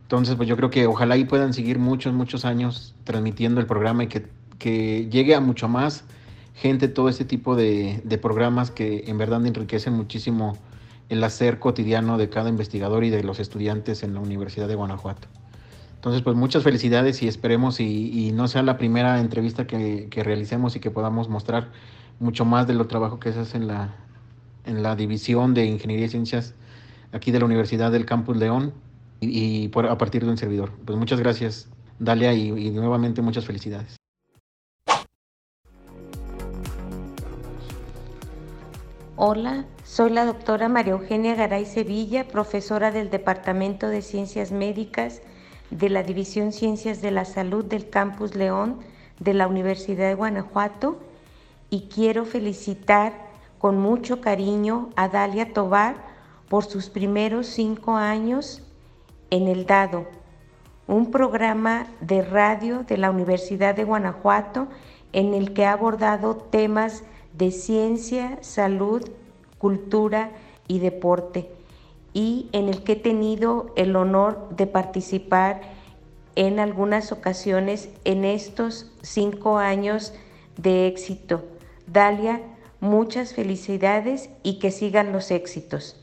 Entonces, 0.02 0.34
pues 0.36 0.48
yo 0.48 0.56
creo 0.56 0.70
que 0.70 0.86
ojalá 0.86 1.16
y 1.16 1.24
puedan 1.24 1.54
seguir 1.54 1.78
muchos, 1.78 2.12
muchos 2.12 2.44
años 2.44 2.94
transmitiendo 3.04 3.60
el 3.60 3.66
programa 3.66 4.04
y 4.04 4.08
que, 4.08 4.26
que 4.58 5.08
llegue 5.10 5.34
a 5.34 5.40
mucho 5.40 5.68
más 5.68 6.04
gente 6.54 6.88
todo 6.88 7.08
este 7.08 7.24
tipo 7.24 7.56
de, 7.56 8.02
de, 8.04 8.18
programas 8.18 8.70
que 8.70 9.04
en 9.06 9.16
verdad 9.16 9.44
enriquecen 9.46 9.94
muchísimo 9.94 10.58
el 11.08 11.24
hacer 11.24 11.58
cotidiano 11.58 12.18
de 12.18 12.28
cada 12.28 12.50
investigador 12.50 13.04
y 13.04 13.10
de 13.10 13.22
los 13.22 13.40
estudiantes 13.40 14.02
en 14.02 14.14
la 14.14 14.20
Universidad 14.20 14.68
de 14.68 14.74
Guanajuato. 14.74 15.28
Entonces, 16.02 16.22
pues 16.22 16.34
muchas 16.34 16.64
felicidades 16.64 17.22
y 17.22 17.28
esperemos 17.28 17.78
y, 17.78 18.32
no 18.34 18.48
sea 18.48 18.64
la 18.64 18.76
primera 18.76 19.20
entrevista 19.20 19.68
que, 19.68 20.08
realicemos 20.12 20.74
y 20.74 20.80
que 20.80 20.90
podamos 20.90 21.28
mostrar 21.28 21.70
mucho 22.18 22.44
más 22.44 22.66
de 22.66 22.74
lo 22.74 22.88
trabajo 22.88 23.20
que 23.20 23.32
se 23.32 23.38
hace 23.38 23.56
en 23.56 23.68
la, 23.68 23.94
en 24.66 24.82
la 24.82 24.96
División 24.96 25.54
de 25.54 25.64
Ingeniería 25.66 26.06
y 26.06 26.08
Ciencias 26.08 26.54
aquí 27.12 27.30
de 27.30 27.38
la 27.38 27.44
Universidad 27.44 27.92
del 27.92 28.04
Campus 28.04 28.36
León 28.36 28.72
y, 29.22 29.68
por, 29.68 29.86
a 29.86 29.96
partir 29.96 30.24
de 30.24 30.30
un 30.30 30.36
servidor. 30.36 30.72
Pues 30.84 30.98
muchas 30.98 31.20
gracias, 31.20 31.68
Dalia, 31.98 32.34
y, 32.34 32.48
y 32.48 32.70
nuevamente 32.70 33.22
muchas 33.22 33.46
felicidades. 33.46 33.96
Hola, 39.16 39.66
soy 39.84 40.10
la 40.10 40.24
doctora 40.24 40.68
María 40.68 40.94
Eugenia 40.94 41.36
Garay 41.36 41.64
Sevilla, 41.64 42.26
profesora 42.26 42.90
del 42.90 43.08
Departamento 43.08 43.86
de 43.86 44.02
Ciencias 44.02 44.50
Médicas 44.50 45.22
de 45.70 45.88
la 45.90 46.02
División 46.02 46.52
Ciencias 46.52 47.00
de 47.00 47.12
la 47.12 47.24
Salud 47.24 47.64
del 47.64 47.88
Campus 47.88 48.34
León 48.34 48.80
de 49.20 49.34
la 49.34 49.46
Universidad 49.46 50.08
de 50.08 50.14
Guanajuato 50.14 50.98
y 51.70 51.82
quiero 51.82 52.24
felicitar 52.24 53.12
con 53.58 53.78
mucho 53.78 54.20
cariño 54.20 54.90
a 54.96 55.08
Dalia 55.08 55.52
Tobar 55.52 55.96
por 56.48 56.64
sus 56.64 56.90
primeros 56.90 57.46
cinco 57.46 57.94
años 57.94 58.62
en 59.32 59.48
El 59.48 59.64
Dado, 59.64 60.04
un 60.86 61.10
programa 61.10 61.86
de 62.02 62.20
radio 62.20 62.82
de 62.82 62.98
la 62.98 63.10
Universidad 63.10 63.74
de 63.74 63.84
Guanajuato 63.84 64.68
en 65.14 65.32
el 65.32 65.54
que 65.54 65.64
ha 65.64 65.72
abordado 65.72 66.36
temas 66.36 67.02
de 67.32 67.50
ciencia, 67.50 68.36
salud, 68.42 69.02
cultura 69.56 70.32
y 70.68 70.80
deporte 70.80 71.50
y 72.12 72.50
en 72.52 72.68
el 72.68 72.84
que 72.84 72.92
he 72.92 72.96
tenido 72.96 73.72
el 73.74 73.96
honor 73.96 74.50
de 74.50 74.66
participar 74.66 75.62
en 76.36 76.60
algunas 76.60 77.10
ocasiones 77.10 77.88
en 78.04 78.26
estos 78.26 78.92
cinco 79.00 79.56
años 79.56 80.12
de 80.58 80.86
éxito. 80.86 81.42
Dalia, 81.86 82.42
muchas 82.80 83.32
felicidades 83.32 84.28
y 84.42 84.58
que 84.58 84.70
sigan 84.70 85.10
los 85.10 85.30
éxitos. 85.30 86.01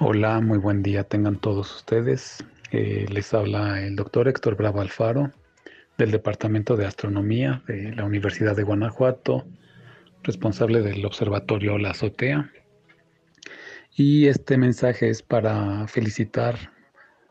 Hola, 0.00 0.40
muy 0.40 0.58
buen 0.58 0.84
día 0.84 1.02
tengan 1.02 1.40
todos 1.40 1.74
ustedes. 1.74 2.44
Eh, 2.70 3.06
les 3.10 3.34
habla 3.34 3.82
el 3.82 3.96
doctor 3.96 4.28
Héctor 4.28 4.54
Bravo 4.54 4.80
Alfaro 4.80 5.32
del 5.96 6.12
Departamento 6.12 6.76
de 6.76 6.86
Astronomía 6.86 7.64
de 7.66 7.96
la 7.96 8.04
Universidad 8.04 8.54
de 8.54 8.62
Guanajuato, 8.62 9.44
responsable 10.22 10.82
del 10.82 11.04
Observatorio 11.04 11.78
La 11.78 11.90
Azotea. 11.90 12.48
Y 13.96 14.28
este 14.28 14.56
mensaje 14.56 15.10
es 15.10 15.20
para 15.20 15.88
felicitar 15.88 16.54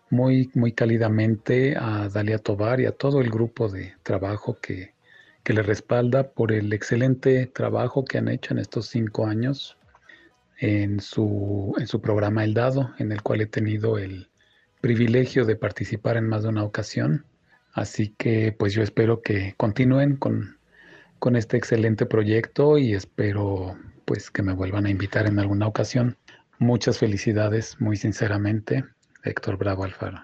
muy, 0.09 0.51
muy 0.53 0.73
cálidamente 0.73 1.77
a 1.77 2.09
Dalia 2.09 2.37
Tobar 2.37 2.81
y 2.81 2.85
a 2.85 2.91
todo 2.91 3.21
el 3.21 3.29
grupo 3.29 3.69
de 3.69 3.93
trabajo 4.03 4.57
que, 4.61 4.93
que 5.43 5.53
le 5.53 5.63
respalda 5.63 6.31
por 6.31 6.51
el 6.51 6.73
excelente 6.73 7.45
trabajo 7.45 8.03
que 8.03 8.17
han 8.17 8.27
hecho 8.27 8.53
en 8.53 8.59
estos 8.59 8.87
cinco 8.87 9.25
años 9.25 9.76
en 10.57 10.99
su, 10.99 11.73
en 11.77 11.87
su 11.87 12.01
programa 12.01 12.43
El 12.43 12.53
Dado, 12.53 12.91
en 12.97 13.11
el 13.11 13.21
cual 13.21 13.41
he 13.41 13.45
tenido 13.45 13.97
el 13.97 14.29
privilegio 14.81 15.45
de 15.45 15.55
participar 15.55 16.17
en 16.17 16.27
más 16.27 16.43
de 16.43 16.49
una 16.49 16.63
ocasión. 16.63 17.25
Así 17.73 18.15
que 18.17 18.55
pues 18.57 18.73
yo 18.73 18.81
espero 18.81 19.21
que 19.21 19.53
continúen 19.57 20.15
con, 20.17 20.57
con 21.19 21.35
este 21.35 21.57
excelente 21.57 22.05
proyecto 22.05 22.77
y 22.77 22.93
espero 22.93 23.77
pues 24.05 24.31
que 24.31 24.41
me 24.41 24.53
vuelvan 24.53 24.85
a 24.85 24.89
invitar 24.89 25.27
en 25.27 25.39
alguna 25.39 25.67
ocasión. 25.67 26.17
Muchas 26.59 26.97
felicidades, 26.97 27.79
muy 27.79 27.97
sinceramente, 27.97 28.83
Héctor 29.23 29.57
Bravo 29.57 29.83
Alfaro. 29.83 30.21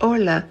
Hola, 0.00 0.46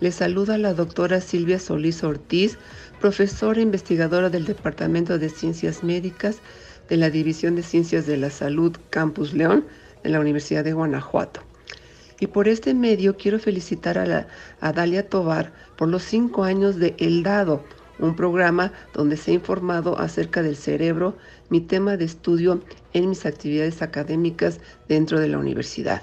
le 0.00 0.12
saluda 0.12 0.56
la 0.58 0.74
doctora 0.74 1.20
Silvia 1.20 1.58
Solís 1.58 2.04
Ortiz, 2.04 2.56
profesora 3.02 3.60
investigadora 3.60 4.30
del 4.30 4.44
Departamento 4.44 5.18
de 5.18 5.28
Ciencias 5.28 5.82
Médicas 5.82 6.38
de 6.88 6.96
la 6.96 7.10
División 7.10 7.56
de 7.56 7.64
Ciencias 7.64 8.06
de 8.06 8.16
la 8.16 8.30
Salud 8.30 8.76
Campus 8.90 9.34
León 9.34 9.64
de 10.04 10.10
la 10.10 10.20
Universidad 10.20 10.62
de 10.62 10.72
Guanajuato. 10.72 11.40
Y 12.20 12.28
por 12.28 12.46
este 12.46 12.74
medio 12.74 13.16
quiero 13.16 13.40
felicitar 13.40 13.98
a, 13.98 14.72
Dalia 14.72 15.08
Tobar 15.08 15.52
por 15.76 15.88
los 15.88 16.04
cinco 16.04 16.44
años 16.44 16.76
de 16.76 16.94
El 16.96 17.24
Dado, 17.24 17.64
un 17.98 18.14
programa 18.14 18.72
donde 18.94 19.16
se 19.16 19.32
ha 19.32 19.34
informado 19.34 19.98
acerca 19.98 20.40
del 20.40 20.54
cerebro, 20.54 21.16
mi 21.50 21.60
tema 21.60 21.96
de 21.96 22.04
estudio 22.04 22.62
en 22.92 23.08
mis 23.08 23.26
actividades 23.26 23.82
académicas 23.82 24.60
dentro 24.86 25.18
de 25.18 25.26
la 25.26 25.38
universidad. 25.38 26.02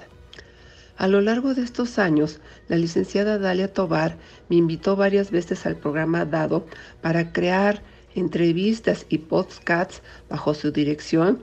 A 1.00 1.08
lo 1.08 1.22
largo 1.22 1.54
de 1.54 1.62
estos 1.62 1.98
años, 1.98 2.40
la 2.68 2.76
licenciada 2.76 3.38
Dalia 3.38 3.72
Tobar 3.72 4.18
me 4.50 4.56
invitó 4.56 4.96
varias 4.96 5.30
veces 5.30 5.64
al 5.64 5.76
programa 5.76 6.26
Dado 6.26 6.66
para 7.00 7.32
crear 7.32 7.80
entrevistas 8.14 9.06
y 9.08 9.16
podcasts 9.16 10.02
bajo 10.28 10.52
su 10.52 10.72
dirección 10.72 11.38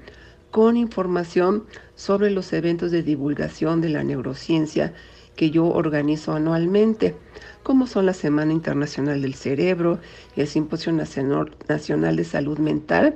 con 0.51 0.77
información 0.77 1.63
sobre 1.95 2.29
los 2.29 2.53
eventos 2.53 2.91
de 2.91 3.01
divulgación 3.01 3.81
de 3.81 3.89
la 3.89 4.03
neurociencia 4.03 4.93
que 5.35 5.49
yo 5.49 5.65
organizo 5.65 6.33
anualmente, 6.33 7.15
como 7.63 7.87
son 7.87 8.05
la 8.05 8.13
Semana 8.13 8.53
Internacional 8.53 9.23
del 9.23 9.33
Cerebro, 9.33 9.99
el 10.35 10.45
Simposio 10.47 10.93
Nacional 10.93 12.15
de 12.15 12.23
Salud 12.25 12.59
Mental 12.59 13.15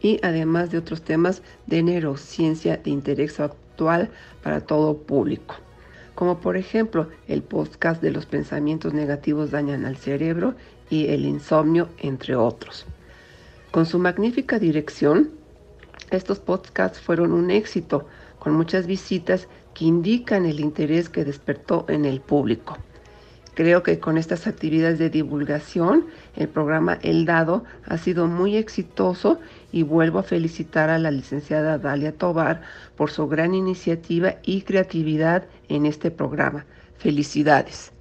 y 0.00 0.18
además 0.24 0.72
de 0.72 0.78
otros 0.78 1.02
temas 1.02 1.42
de 1.66 1.84
neurociencia 1.84 2.76
de 2.76 2.90
interés 2.90 3.38
actual 3.38 4.10
para 4.42 4.62
todo 4.62 4.96
público, 4.96 5.54
como 6.16 6.40
por 6.40 6.56
ejemplo 6.56 7.08
el 7.28 7.42
podcast 7.42 8.02
de 8.02 8.10
los 8.10 8.26
pensamientos 8.26 8.92
negativos 8.92 9.52
dañan 9.52 9.84
al 9.84 9.98
cerebro 9.98 10.54
y 10.90 11.08
el 11.08 11.26
insomnio, 11.26 11.90
entre 11.98 12.34
otros. 12.34 12.86
Con 13.70 13.86
su 13.86 13.98
magnífica 13.98 14.58
dirección, 14.58 15.30
estos 16.10 16.38
podcasts 16.40 16.98
fueron 16.98 17.32
un 17.32 17.50
éxito, 17.50 18.08
con 18.38 18.54
muchas 18.54 18.86
visitas 18.86 19.46
que 19.74 19.84
indican 19.84 20.46
el 20.46 20.58
interés 20.58 21.10
que 21.10 21.24
despertó 21.24 21.84
en 21.88 22.06
el 22.06 22.20
público. 22.20 22.78
Creo 23.56 23.82
que 23.82 23.98
con 23.98 24.18
estas 24.18 24.46
actividades 24.46 24.98
de 24.98 25.08
divulgación, 25.08 26.08
el 26.36 26.46
programa 26.46 26.98
El 27.00 27.24
Dado 27.24 27.64
ha 27.86 27.96
sido 27.96 28.26
muy 28.26 28.54
exitoso 28.54 29.40
y 29.72 29.82
vuelvo 29.82 30.18
a 30.18 30.22
felicitar 30.22 30.90
a 30.90 30.98
la 30.98 31.10
licenciada 31.10 31.78
Dalia 31.78 32.12
Tobar 32.12 32.60
por 32.96 33.10
su 33.10 33.26
gran 33.28 33.54
iniciativa 33.54 34.34
y 34.42 34.60
creatividad 34.60 35.46
en 35.70 35.86
este 35.86 36.10
programa. 36.10 36.66
Felicidades. 36.98 37.94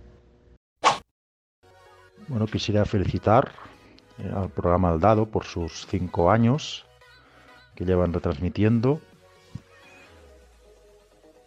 Bueno, 2.28 2.48
quisiera 2.48 2.84
felicitar 2.84 3.54
eh, 4.18 4.30
al 4.36 4.50
programa 4.50 4.91
El 4.91 5.00
Dado 5.00 5.26
por 5.26 5.46
sus 5.46 5.88
cinco 5.88 6.32
años 6.32 6.86
que 7.76 7.86
llevan 7.86 8.12
retransmitiendo. 8.12 9.00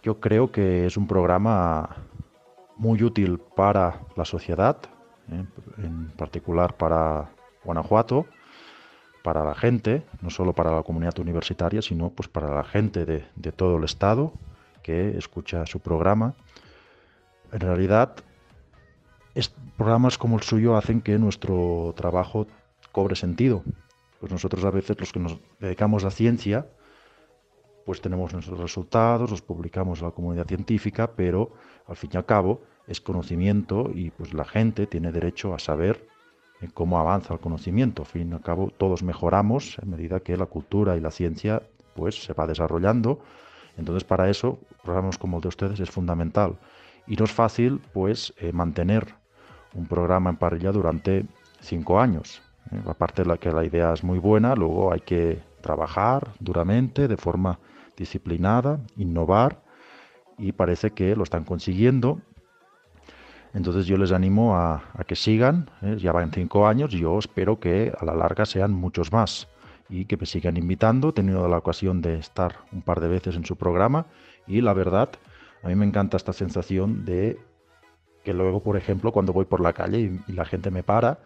Yo 0.02 0.18
creo 0.18 0.50
que 0.50 0.86
es 0.86 0.96
un 0.96 1.06
programa 1.06 2.07
muy 2.78 3.02
útil 3.02 3.38
para 3.38 4.00
la 4.16 4.24
sociedad, 4.24 4.78
¿eh? 5.30 5.44
en 5.78 6.10
particular 6.12 6.76
para 6.76 7.30
Guanajuato, 7.64 8.26
para 9.22 9.44
la 9.44 9.54
gente, 9.54 10.04
no 10.22 10.30
solo 10.30 10.54
para 10.54 10.74
la 10.74 10.82
comunidad 10.82 11.18
universitaria, 11.18 11.82
sino 11.82 12.10
pues 12.10 12.28
para 12.28 12.54
la 12.54 12.64
gente 12.64 13.04
de, 13.04 13.26
de 13.36 13.52
todo 13.52 13.76
el 13.76 13.84
estado 13.84 14.32
que 14.82 15.18
escucha 15.18 15.66
su 15.66 15.80
programa. 15.80 16.34
En 17.52 17.60
realidad, 17.60 18.16
programas 19.76 20.18
como 20.18 20.36
el 20.36 20.42
suyo 20.42 20.76
hacen 20.76 21.00
que 21.00 21.18
nuestro 21.18 21.92
trabajo 21.96 22.46
cobre 22.92 23.16
sentido, 23.16 23.62
pues 24.20 24.32
nosotros 24.32 24.64
a 24.64 24.70
veces 24.70 24.98
los 24.98 25.12
que 25.12 25.20
nos 25.20 25.38
dedicamos 25.60 26.04
a 26.04 26.10
ciencia, 26.10 26.66
pues 27.88 28.02
tenemos 28.02 28.34
nuestros 28.34 28.58
resultados, 28.58 29.30
los 29.30 29.40
publicamos 29.40 30.02
a 30.02 30.04
la 30.04 30.10
comunidad 30.10 30.46
científica, 30.46 31.12
pero 31.16 31.52
al 31.86 31.96
fin 31.96 32.10
y 32.12 32.18
al 32.18 32.26
cabo 32.26 32.60
es 32.86 33.00
conocimiento 33.00 33.90
y 33.94 34.10
pues 34.10 34.34
la 34.34 34.44
gente 34.44 34.86
tiene 34.86 35.10
derecho 35.10 35.54
a 35.54 35.58
saber 35.58 36.06
eh, 36.60 36.68
cómo 36.74 36.98
avanza 37.00 37.32
el 37.32 37.40
conocimiento. 37.40 38.02
Al 38.02 38.08
fin 38.08 38.30
y 38.30 38.34
al 38.34 38.42
cabo 38.42 38.70
todos 38.76 39.02
mejoramos 39.02 39.78
en 39.80 39.88
medida 39.88 40.20
que 40.20 40.36
la 40.36 40.44
cultura 40.44 40.98
y 40.98 41.00
la 41.00 41.10
ciencia 41.10 41.62
pues 41.94 42.22
se 42.22 42.34
va 42.34 42.46
desarrollando. 42.46 43.20
Entonces 43.78 44.04
para 44.04 44.28
eso 44.28 44.58
programas 44.82 45.16
como 45.16 45.38
el 45.38 45.42
de 45.44 45.48
ustedes 45.48 45.80
es 45.80 45.90
fundamental. 45.90 46.58
Y 47.06 47.16
no 47.16 47.24
es 47.24 47.32
fácil 47.32 47.80
pues 47.94 48.34
eh, 48.36 48.52
mantener 48.52 49.14
un 49.72 49.86
programa 49.86 50.28
en 50.28 50.36
parrilla 50.36 50.72
durante 50.72 51.24
cinco 51.60 51.98
años. 51.98 52.42
¿eh? 52.70 52.82
Aparte 52.86 53.22
de 53.22 53.28
la 53.28 53.38
que 53.38 53.50
la 53.50 53.64
idea 53.64 53.94
es 53.94 54.04
muy 54.04 54.18
buena, 54.18 54.54
luego 54.54 54.92
hay 54.92 55.00
que 55.00 55.40
trabajar 55.62 56.34
duramente, 56.38 57.08
de 57.08 57.16
forma 57.16 57.58
disciplinada, 57.98 58.80
innovar 58.96 59.62
y 60.38 60.52
parece 60.52 60.92
que 60.92 61.14
lo 61.16 61.24
están 61.24 61.44
consiguiendo. 61.44 62.20
Entonces 63.54 63.86
yo 63.86 63.96
les 63.96 64.12
animo 64.12 64.56
a, 64.56 64.82
que 65.06 65.16
sigan, 65.16 65.70
¿eh? 65.82 65.96
ya 65.98 66.12
van 66.12 66.30
cinco 66.32 66.66
años 66.66 66.94
y 66.94 67.00
yo 67.00 67.18
espero 67.18 67.58
que 67.58 67.92
a 67.98 68.04
la 68.04 68.14
larga 68.14 68.46
sean 68.46 68.72
muchos 68.72 69.12
más 69.12 69.48
y 69.88 70.04
que 70.04 70.16
me 70.16 70.26
sigan 70.26 70.56
invitando. 70.56 71.08
He 71.08 71.12
tenido 71.12 71.48
la 71.48 71.58
ocasión 71.58 72.00
de 72.00 72.18
estar 72.18 72.56
un 72.72 72.82
par 72.82 73.00
de 73.00 73.08
veces 73.08 73.36
en 73.36 73.44
su 73.44 73.56
programa 73.56 74.06
y 74.46 74.60
la 74.60 74.74
verdad, 74.74 75.10
a 75.62 75.68
mí 75.68 75.74
me 75.74 75.86
encanta 75.86 76.16
esta 76.16 76.32
sensación 76.32 77.04
de 77.04 77.38
que 78.22 78.34
luego, 78.34 78.62
por 78.62 78.76
ejemplo, 78.76 79.12
cuando 79.12 79.32
voy 79.32 79.46
por 79.46 79.60
la 79.60 79.72
calle 79.72 80.20
y, 80.26 80.32
la 80.32 80.44
gente 80.44 80.70
me 80.70 80.82
para 80.82 81.18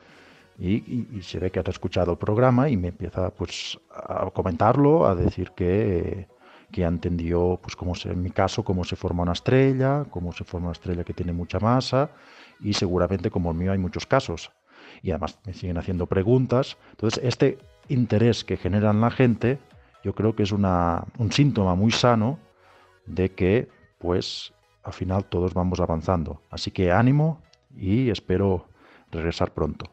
y, 0.59 1.21
se 1.23 1.41
ve 1.41 1.51
que 1.51 1.59
ha 1.59 1.65
escuchado 1.67 2.13
el 2.13 2.19
programa 2.19 2.69
y 2.69 2.77
me 2.77 2.89
empieza 2.89 3.31
pues 3.31 3.81
a 3.91 4.31
comentarlo, 4.31 5.07
a 5.07 5.15
decir 5.17 5.51
que, 5.57 6.29
que 6.73 6.83
entendió, 6.83 7.61
pues 7.63 7.77
como 7.77 7.93
en 8.05 8.23
mi 8.23 8.31
caso, 8.31 8.65
cómo 8.65 8.85
se 8.85 8.97
forma 8.97 9.23
una 9.23 9.33
estrella, 9.33 10.05
cómo 10.11 10.33
se 10.33 10.45
forma 10.45 10.69
una 10.69 10.73
estrella 10.73 11.05
que 11.05 11.13
tiene 11.13 11.33
mucha 11.33 11.61
masa 11.61 12.11
y 12.61 12.73
seguramente 12.73 13.31
como 13.31 13.51
el 13.51 13.57
mío 13.57 13.73
hay 13.73 13.79
muchos 13.79 14.07
casos. 14.07 14.51
Y 15.03 15.11
además 15.11 15.39
me 15.45 15.53
siguen 15.53 15.79
haciendo 15.79 16.07
preguntas. 16.07 16.77
Entonces, 16.91 17.23
este 17.23 17.59
interés 17.89 18.45
que 18.45 18.57
generan 18.57 19.01
la 19.01 19.11
gente, 19.11 19.59
yo 20.03 20.15
creo 20.15 20.35
que 20.35 20.43
es 20.43 20.53
una, 20.53 21.05
un 21.19 21.31
síntoma 21.31 21.75
muy 21.75 21.93
sano 21.93 22.39
de 23.07 23.33
que, 23.33 23.69
pues, 23.99 24.53
al 24.83 24.93
final 24.93 25.25
todos 25.27 25.55
vamos 25.55 25.81
avanzando. 25.81 26.41
Así 26.51 26.71
que 26.71 26.91
ánimo 26.91 27.43
y 27.77 28.11
espero 28.11 28.67
regresar 29.11 29.53
pronto. 29.53 29.87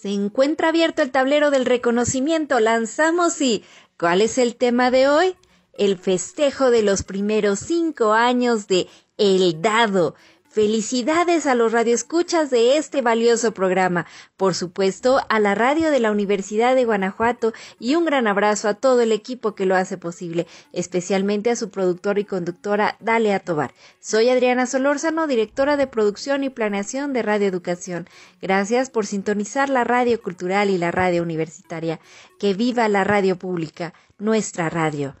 Se 0.00 0.08
encuentra 0.08 0.70
abierto 0.70 1.02
el 1.02 1.10
tablero 1.10 1.50
del 1.50 1.66
reconocimiento. 1.66 2.58
Lanzamos 2.58 3.38
y 3.42 3.64
¿cuál 4.00 4.22
es 4.22 4.38
el 4.38 4.56
tema 4.56 4.90
de 4.90 5.08
hoy? 5.08 5.36
El 5.74 5.98
festejo 5.98 6.70
de 6.70 6.82
los 6.82 7.02
primeros 7.02 7.58
cinco 7.58 8.14
años 8.14 8.66
de 8.66 8.88
El 9.18 9.60
Dado, 9.60 10.14
Felicidades 10.52 11.46
a 11.46 11.54
los 11.54 11.70
radioescuchas 11.70 12.50
de 12.50 12.76
este 12.76 13.02
valioso 13.02 13.54
programa, 13.54 14.06
por 14.36 14.56
supuesto 14.56 15.20
a 15.28 15.38
la 15.38 15.54
radio 15.54 15.92
de 15.92 16.00
la 16.00 16.10
Universidad 16.10 16.74
de 16.74 16.84
Guanajuato 16.84 17.52
y 17.78 17.94
un 17.94 18.04
gran 18.04 18.26
abrazo 18.26 18.66
a 18.66 18.74
todo 18.74 19.00
el 19.00 19.12
equipo 19.12 19.54
que 19.54 19.64
lo 19.64 19.76
hace 19.76 19.96
posible, 19.96 20.48
especialmente 20.72 21.52
a 21.52 21.56
su 21.56 21.70
productor 21.70 22.18
y 22.18 22.24
conductora 22.24 22.96
Dalia 22.98 23.38
Tobar. 23.38 23.72
Soy 24.00 24.28
Adriana 24.28 24.66
Solórzano, 24.66 25.28
directora 25.28 25.76
de 25.76 25.86
producción 25.86 26.42
y 26.42 26.50
planeación 26.50 27.12
de 27.12 27.22
Radio 27.22 27.46
Educación. 27.46 28.08
Gracias 28.42 28.90
por 28.90 29.06
sintonizar 29.06 29.68
la 29.68 29.84
radio 29.84 30.20
cultural 30.20 30.68
y 30.68 30.78
la 30.78 30.90
radio 30.90 31.22
universitaria. 31.22 32.00
Que 32.40 32.54
viva 32.54 32.88
la 32.88 33.04
radio 33.04 33.38
pública, 33.38 33.94
nuestra 34.18 34.68
radio. 34.68 35.14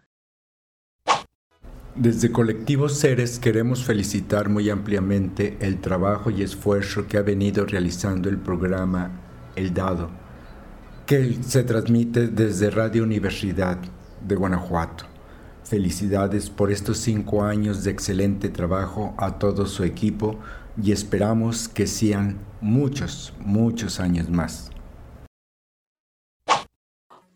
Desde 1.96 2.30
Colectivos 2.30 2.98
Seres 2.98 3.40
queremos 3.40 3.82
felicitar 3.82 4.48
muy 4.48 4.70
ampliamente 4.70 5.56
el 5.60 5.80
trabajo 5.80 6.30
y 6.30 6.42
esfuerzo 6.42 7.08
que 7.08 7.18
ha 7.18 7.22
venido 7.22 7.66
realizando 7.66 8.28
el 8.28 8.38
programa 8.38 9.10
El 9.56 9.74
Dado, 9.74 10.08
que 11.04 11.36
se 11.42 11.64
transmite 11.64 12.28
desde 12.28 12.70
Radio 12.70 13.02
Universidad 13.02 13.76
de 14.24 14.36
Guanajuato. 14.36 15.04
Felicidades 15.64 16.48
por 16.48 16.70
estos 16.70 16.98
cinco 16.98 17.42
años 17.42 17.82
de 17.82 17.90
excelente 17.90 18.50
trabajo 18.50 19.12
a 19.18 19.40
todo 19.40 19.66
su 19.66 19.82
equipo 19.82 20.38
y 20.80 20.92
esperamos 20.92 21.68
que 21.68 21.88
sean 21.88 22.38
muchos, 22.60 23.34
muchos 23.40 23.98
años 23.98 24.30
más. 24.30 24.70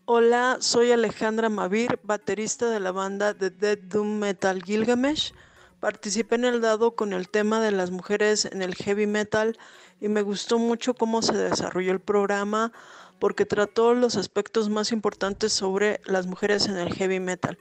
Hola, 0.07 0.57
soy 0.59 0.91
Alejandra 0.91 1.49
Mavir, 1.49 1.99
baterista 2.03 2.69
de 2.69 2.79
la 2.79 2.91
banda 2.91 3.33
de 3.33 3.49
Dead 3.49 3.79
Doom 3.79 4.19
Metal 4.19 4.61
Gilgamesh. 4.61 5.33
Participé 5.79 6.35
en 6.35 6.45
el 6.45 6.61
dado 6.61 6.95
con 6.95 7.11
el 7.11 7.27
tema 7.27 7.59
de 7.59 7.71
las 7.71 7.89
mujeres 7.89 8.45
en 8.45 8.61
el 8.61 8.75
heavy 8.75 9.07
metal 9.07 9.57
y 9.99 10.07
me 10.07 10.21
gustó 10.21 10.59
mucho 10.59 10.93
cómo 10.93 11.23
se 11.23 11.35
desarrolló 11.35 11.91
el 11.91 12.01
programa 12.01 12.71
porque 13.17 13.47
trató 13.47 13.95
los 13.95 14.15
aspectos 14.15 14.69
más 14.69 14.91
importantes 14.91 15.53
sobre 15.53 16.01
las 16.05 16.27
mujeres 16.27 16.67
en 16.67 16.77
el 16.77 16.93
heavy 16.93 17.19
metal. 17.19 17.57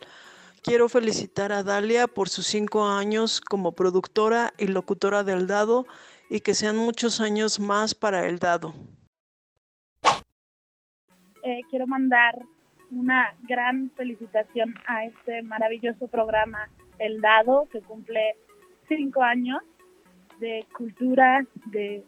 Quiero 0.63 0.91
felicitar 0.91 1.51
a 1.51 1.63
Dalia 1.63 2.09
por 2.09 2.29
sus 2.29 2.47
cinco 2.47 2.87
años 2.87 3.41
como 3.41 3.73
productora 3.73 4.53
y 4.59 4.67
locutora 4.67 5.25
del 5.25 5.47
dado 5.47 5.87
y 6.29 6.41
que 6.41 6.55
sean 6.55 6.77
muchos 6.77 7.23
años 7.23 7.59
más 7.59 7.95
para 7.95 8.29
el 8.29 8.39
dado. 8.39 8.75
Eh, 11.47 11.61
quiero 11.69 11.87
mandar 11.87 12.43
una 12.91 13.35
gran 13.47 13.91
felicitación 13.97 14.75
a 14.87 15.05
este 15.05 15.43
maravilloso 15.43 16.09
programa 16.09 16.71
El 16.99 17.21
Dado, 17.21 17.69
que 17.71 17.83
cumple 17.83 18.35
cinco 18.89 19.23
años 19.23 19.61
de 20.41 20.65
cultura, 20.75 21.47
de, 21.67 22.03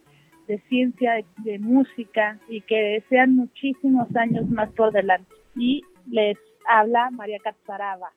ciencia, 0.70 1.22
de, 1.44 1.58
música 1.58 2.40
y 2.48 2.62
que 2.62 3.04
sean 3.10 3.36
muchísimos 3.36 4.08
años 4.16 4.48
más 4.48 4.70
por 4.70 4.90
delante. 4.90 5.34
Y 5.54 5.82
les 6.10 6.38
habla 6.66 7.10
María 7.10 7.38
Catzaraba. 7.38 8.12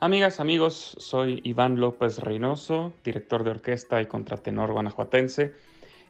Amigas, 0.00 0.40
amigos, 0.40 0.96
soy 0.98 1.40
Iván 1.44 1.78
López 1.78 2.18
Reynoso, 2.18 2.94
director 3.04 3.44
de 3.44 3.50
orquesta 3.50 4.02
y 4.02 4.06
contratenor 4.06 4.72
guanajuatense 4.72 5.54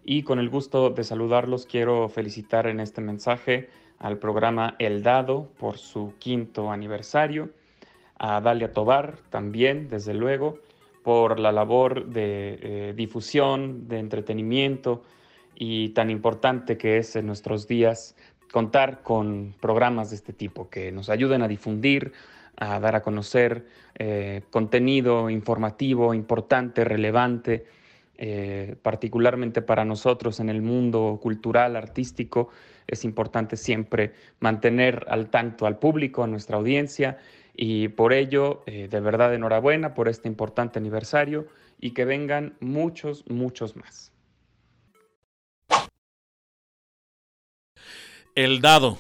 y 0.04 0.22
con 0.22 0.38
el 0.38 0.48
gusto 0.48 0.90
de 0.90 1.04
saludarlos 1.04 1.66
quiero 1.66 2.08
felicitar 2.08 2.66
en 2.66 2.80
este 2.80 3.00
mensaje 3.00 3.68
al 3.98 4.18
programa 4.18 4.74
El 4.78 5.02
Dado 5.02 5.48
por 5.58 5.78
su 5.78 6.14
quinto 6.18 6.70
aniversario, 6.72 7.50
a 8.18 8.40
Dalia 8.40 8.72
Tobar 8.72 9.16
también, 9.30 9.88
desde 9.88 10.14
luego, 10.14 10.58
por 11.02 11.38
la 11.38 11.52
labor 11.52 12.06
de 12.06 12.58
eh, 12.62 12.94
difusión, 12.96 13.88
de 13.88 13.98
entretenimiento 13.98 15.02
y 15.54 15.90
tan 15.90 16.10
importante 16.10 16.76
que 16.76 16.98
es 16.98 17.16
en 17.16 17.26
nuestros 17.26 17.68
días 17.68 18.16
contar 18.52 19.02
con 19.02 19.54
programas 19.60 20.10
de 20.10 20.16
este 20.16 20.32
tipo 20.32 20.68
que 20.68 20.92
nos 20.92 21.08
ayuden 21.08 21.42
a 21.42 21.48
difundir, 21.48 22.12
a 22.56 22.78
dar 22.80 22.96
a 22.96 23.02
conocer 23.02 23.66
eh, 23.94 24.42
contenido 24.50 25.30
informativo, 25.30 26.12
importante, 26.12 26.84
relevante 26.84 27.66
eh, 28.24 28.76
particularmente 28.82 29.62
para 29.62 29.85
nosotros 29.85 30.38
en 30.38 30.48
el 30.48 30.62
mundo 30.62 31.18
cultural, 31.20 31.74
artístico, 31.74 32.50
es 32.87 33.04
importante 33.04 33.56
siempre 33.56 34.12
mantener 34.38 35.06
al 35.08 35.28
tanto 35.28 35.66
al 35.66 35.80
público, 35.80 36.22
a 36.22 36.28
nuestra 36.28 36.56
audiencia, 36.56 37.18
y 37.52 37.88
por 37.88 38.12
ello, 38.12 38.62
eh, 38.66 38.87
de 38.88 39.00
verdad, 39.00 39.35
enhorabuena 39.35 39.94
por 39.94 40.06
este 40.06 40.28
importante 40.28 40.78
aniversario 40.78 41.48
y 41.80 41.94
que 41.94 42.04
vengan 42.04 42.54
muchos, 42.61 43.24
muchos 43.28 43.74
más. 43.74 44.12
El 48.37 48.61
dado 48.61 48.98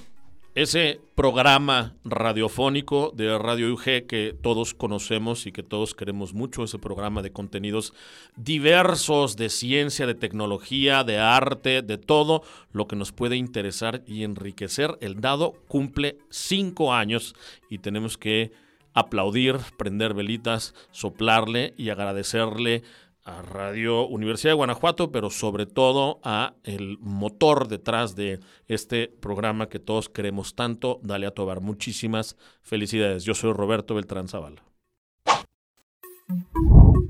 ese 0.54 1.00
programa 1.14 1.96
radiofónico 2.04 3.10
de 3.16 3.38
Radio 3.38 3.72
UG 3.72 4.06
que 4.06 4.36
todos 4.40 4.74
conocemos 4.74 5.46
y 5.46 5.52
que 5.52 5.62
todos 5.62 5.94
queremos 5.94 6.34
mucho, 6.34 6.64
ese 6.64 6.78
programa 6.78 7.22
de 7.22 7.32
contenidos 7.32 7.94
diversos 8.36 9.36
de 9.36 9.48
ciencia, 9.48 10.06
de 10.06 10.14
tecnología, 10.14 11.04
de 11.04 11.18
arte, 11.18 11.80
de 11.80 11.96
todo 11.96 12.42
lo 12.72 12.86
que 12.86 12.96
nos 12.96 13.12
puede 13.12 13.36
interesar 13.36 14.02
y 14.06 14.24
enriquecer. 14.24 14.98
El 15.00 15.22
dado 15.22 15.54
cumple 15.68 16.18
cinco 16.28 16.92
años 16.92 17.34
y 17.70 17.78
tenemos 17.78 18.18
que 18.18 18.52
aplaudir, 18.92 19.56
prender 19.78 20.12
velitas, 20.12 20.74
soplarle 20.90 21.72
y 21.78 21.88
agradecerle 21.88 22.82
a 23.24 23.42
Radio 23.42 24.06
Universidad 24.08 24.52
de 24.52 24.56
Guanajuato, 24.56 25.12
pero 25.12 25.30
sobre 25.30 25.66
todo 25.66 26.20
a 26.24 26.54
el 26.64 26.98
motor 27.00 27.68
detrás 27.68 28.16
de 28.16 28.40
este 28.66 29.08
programa 29.08 29.68
que 29.68 29.78
todos 29.78 30.08
queremos 30.08 30.54
tanto. 30.54 31.00
Dale 31.02 31.26
a 31.26 31.30
Tobar. 31.30 31.60
Muchísimas 31.60 32.36
felicidades. 32.62 33.24
Yo 33.24 33.34
soy 33.34 33.52
Roberto 33.52 33.94
Beltrán 33.94 34.28
Zavala. 34.28 34.62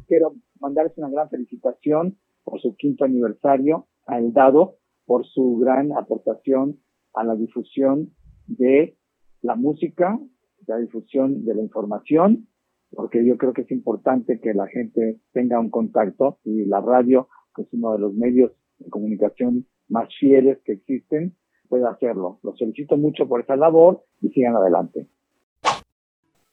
Quiero 0.06 0.34
mandarles 0.60 0.96
una 0.96 1.08
gran 1.08 1.30
felicitación 1.30 2.18
por 2.44 2.60
su 2.60 2.76
quinto 2.76 3.04
aniversario 3.04 3.86
a 4.06 4.18
El 4.18 4.32
Dado, 4.32 4.76
por 5.06 5.26
su 5.26 5.58
gran 5.58 5.92
aportación 5.92 6.80
a 7.14 7.24
la 7.24 7.34
difusión 7.34 8.10
de 8.46 8.96
la 9.40 9.54
música, 9.54 10.18
la 10.66 10.76
difusión 10.78 11.44
de 11.44 11.54
la 11.54 11.62
información 11.62 12.48
porque 12.94 13.24
yo 13.24 13.36
creo 13.36 13.52
que 13.52 13.62
es 13.62 13.70
importante 13.70 14.40
que 14.40 14.54
la 14.54 14.66
gente 14.68 15.18
tenga 15.32 15.58
un 15.58 15.70
contacto 15.70 16.38
y 16.44 16.64
la 16.66 16.80
radio, 16.80 17.28
que 17.54 17.62
es 17.62 17.68
uno 17.72 17.92
de 17.92 17.98
los 17.98 18.14
medios 18.14 18.52
de 18.78 18.90
comunicación 18.90 19.66
más 19.88 20.08
fieles 20.18 20.58
que 20.64 20.72
existen, 20.72 21.34
pueda 21.68 21.90
hacerlo. 21.90 22.38
Los 22.42 22.58
felicito 22.58 22.96
mucho 22.96 23.26
por 23.26 23.40
esa 23.40 23.56
labor 23.56 24.02
y 24.20 24.28
sigan 24.30 24.56
adelante. 24.56 25.06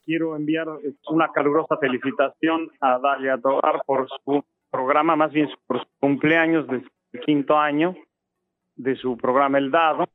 Quiero 0.05 0.35
enviar 0.35 0.67
una 1.09 1.29
calurosa 1.31 1.77
felicitación 1.77 2.69
a 2.81 2.99
Dalia 2.99 3.37
Tobar 3.37 3.81
por 3.85 4.07
su 4.23 4.43
programa, 4.71 5.15
más 5.15 5.31
bien 5.31 5.49
por 5.67 5.79
su 5.79 5.87
cumpleaños 5.99 6.67
de 6.67 6.83
quinto 7.25 7.57
año 7.57 7.95
de 8.75 8.95
su 8.95 9.17
programa 9.17 9.57
El 9.57 9.71
Dado. 9.71 10.05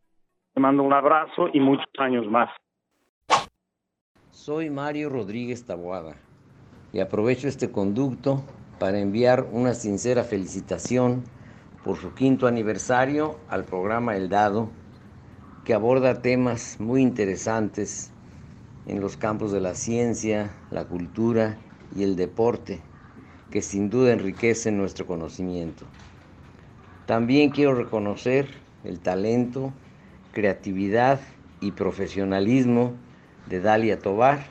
Le 0.54 0.62
mando 0.62 0.82
un 0.82 0.92
abrazo 0.92 1.48
y 1.52 1.60
muchos 1.60 1.86
años 1.98 2.26
más. 2.28 2.50
Soy 4.44 4.68
Mario 4.68 5.08
Rodríguez 5.08 5.64
Taboada 5.64 6.16
y 6.92 7.00
aprovecho 7.00 7.48
este 7.48 7.70
conducto 7.70 8.44
para 8.78 9.00
enviar 9.00 9.48
una 9.50 9.72
sincera 9.72 10.22
felicitación 10.22 11.24
por 11.82 11.96
su 11.96 12.12
quinto 12.12 12.46
aniversario 12.46 13.38
al 13.48 13.64
programa 13.64 14.18
El 14.18 14.28
Dado, 14.28 14.68
que 15.64 15.72
aborda 15.72 16.20
temas 16.20 16.76
muy 16.78 17.00
interesantes 17.00 18.10
en 18.86 19.00
los 19.00 19.16
campos 19.16 19.50
de 19.50 19.62
la 19.62 19.74
ciencia, 19.74 20.54
la 20.70 20.84
cultura 20.84 21.56
y 21.96 22.02
el 22.02 22.14
deporte, 22.14 22.82
que 23.50 23.62
sin 23.62 23.88
duda 23.88 24.12
enriquecen 24.12 24.76
nuestro 24.76 25.06
conocimiento. 25.06 25.86
También 27.06 27.48
quiero 27.48 27.74
reconocer 27.74 28.48
el 28.84 29.00
talento, 29.00 29.72
creatividad 30.32 31.18
y 31.62 31.70
profesionalismo 31.70 32.92
de 33.46 33.60
Dalia 33.60 33.98
Tobar, 33.98 34.46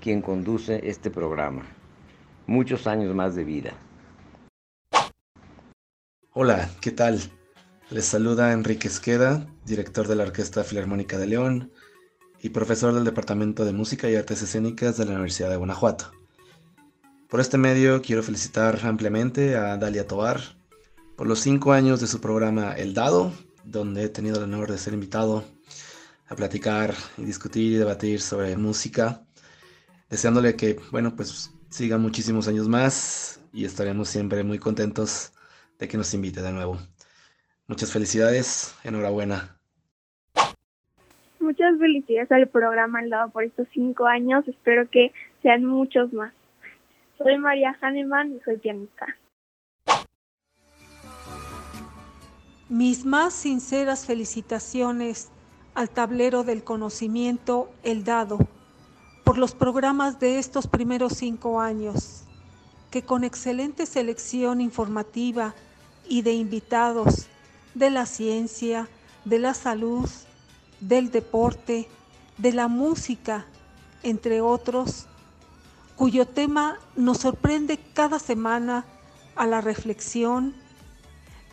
quien 0.00 0.22
conduce 0.22 0.88
este 0.88 1.10
programa. 1.10 1.62
Muchos 2.46 2.86
años 2.86 3.14
más 3.14 3.34
de 3.34 3.44
vida. 3.44 3.72
Hola, 6.32 6.68
¿qué 6.80 6.90
tal? 6.90 7.20
Les 7.90 8.04
saluda 8.04 8.52
Enrique 8.52 8.88
Esqueda, 8.88 9.46
director 9.64 10.08
de 10.08 10.16
la 10.16 10.24
Orquesta 10.24 10.64
Filarmónica 10.64 11.16
de 11.16 11.28
León 11.28 11.72
y 12.42 12.50
profesor 12.50 12.92
del 12.92 13.04
Departamento 13.04 13.64
de 13.64 13.72
Música 13.72 14.10
y 14.10 14.16
Artes 14.16 14.42
Escénicas 14.42 14.96
de 14.96 15.04
la 15.04 15.12
Universidad 15.12 15.50
de 15.50 15.56
Guanajuato. 15.56 16.10
Por 17.28 17.40
este 17.40 17.56
medio 17.56 18.02
quiero 18.02 18.22
felicitar 18.22 18.80
ampliamente 18.82 19.56
a 19.56 19.76
Dalia 19.76 20.06
Tobar 20.06 20.40
por 21.16 21.26
los 21.26 21.40
cinco 21.40 21.72
años 21.72 22.00
de 22.00 22.08
su 22.08 22.20
programa 22.20 22.72
El 22.72 22.94
Dado, 22.94 23.32
donde 23.64 24.04
he 24.04 24.08
tenido 24.08 24.38
el 24.38 24.44
honor 24.44 24.70
de 24.70 24.78
ser 24.78 24.92
invitado 24.92 25.44
a 26.28 26.36
platicar 26.36 26.94
y 27.18 27.24
discutir 27.24 27.72
y 27.72 27.76
debatir 27.76 28.20
sobre 28.20 28.56
música, 28.56 29.22
deseándole 30.08 30.56
que, 30.56 30.78
bueno, 30.90 31.14
pues 31.16 31.52
siga 31.68 31.98
muchísimos 31.98 32.48
años 32.48 32.68
más 32.68 33.40
y 33.52 33.64
estaremos 33.64 34.08
siempre 34.08 34.42
muy 34.42 34.58
contentos 34.58 35.32
de 35.78 35.88
que 35.88 35.96
nos 35.96 36.14
invite 36.14 36.40
de 36.40 36.52
nuevo. 36.52 36.78
Muchas 37.66 37.92
felicidades, 37.92 38.74
enhorabuena. 38.84 39.56
Muchas 41.40 41.78
felicidades 41.78 42.32
al 42.32 42.48
programa 42.48 43.02
El 43.02 43.10
Dado 43.10 43.30
por 43.30 43.44
estos 43.44 43.68
cinco 43.72 44.06
años, 44.06 44.46
espero 44.48 44.88
que 44.88 45.12
sean 45.42 45.64
muchos 45.64 46.12
más. 46.12 46.32
Soy 47.18 47.38
María 47.38 47.76
Hahnemann 47.80 48.32
y 48.32 48.40
soy 48.40 48.56
pianista. 48.58 49.06
Mis 52.68 53.04
más 53.04 53.34
sinceras 53.34 54.06
felicitaciones 54.06 55.30
al 55.74 55.90
tablero 55.90 56.44
del 56.44 56.62
conocimiento 56.64 57.70
El 57.82 58.04
Dado 58.04 58.38
por 59.24 59.38
los 59.38 59.54
programas 59.54 60.20
de 60.20 60.38
estos 60.38 60.66
primeros 60.66 61.14
cinco 61.14 61.60
años, 61.60 62.22
que 62.90 63.02
con 63.02 63.24
excelente 63.24 63.86
selección 63.86 64.60
informativa 64.60 65.54
y 66.08 66.22
de 66.22 66.34
invitados 66.34 67.26
de 67.74 67.90
la 67.90 68.06
ciencia, 68.06 68.88
de 69.24 69.38
la 69.38 69.54
salud, 69.54 70.08
del 70.80 71.10
deporte, 71.10 71.88
de 72.38 72.52
la 72.52 72.68
música, 72.68 73.46
entre 74.02 74.40
otros, 74.40 75.06
cuyo 75.96 76.26
tema 76.26 76.78
nos 76.94 77.18
sorprende 77.18 77.78
cada 77.94 78.18
semana 78.18 78.84
a 79.34 79.46
la 79.46 79.60
reflexión, 79.60 80.54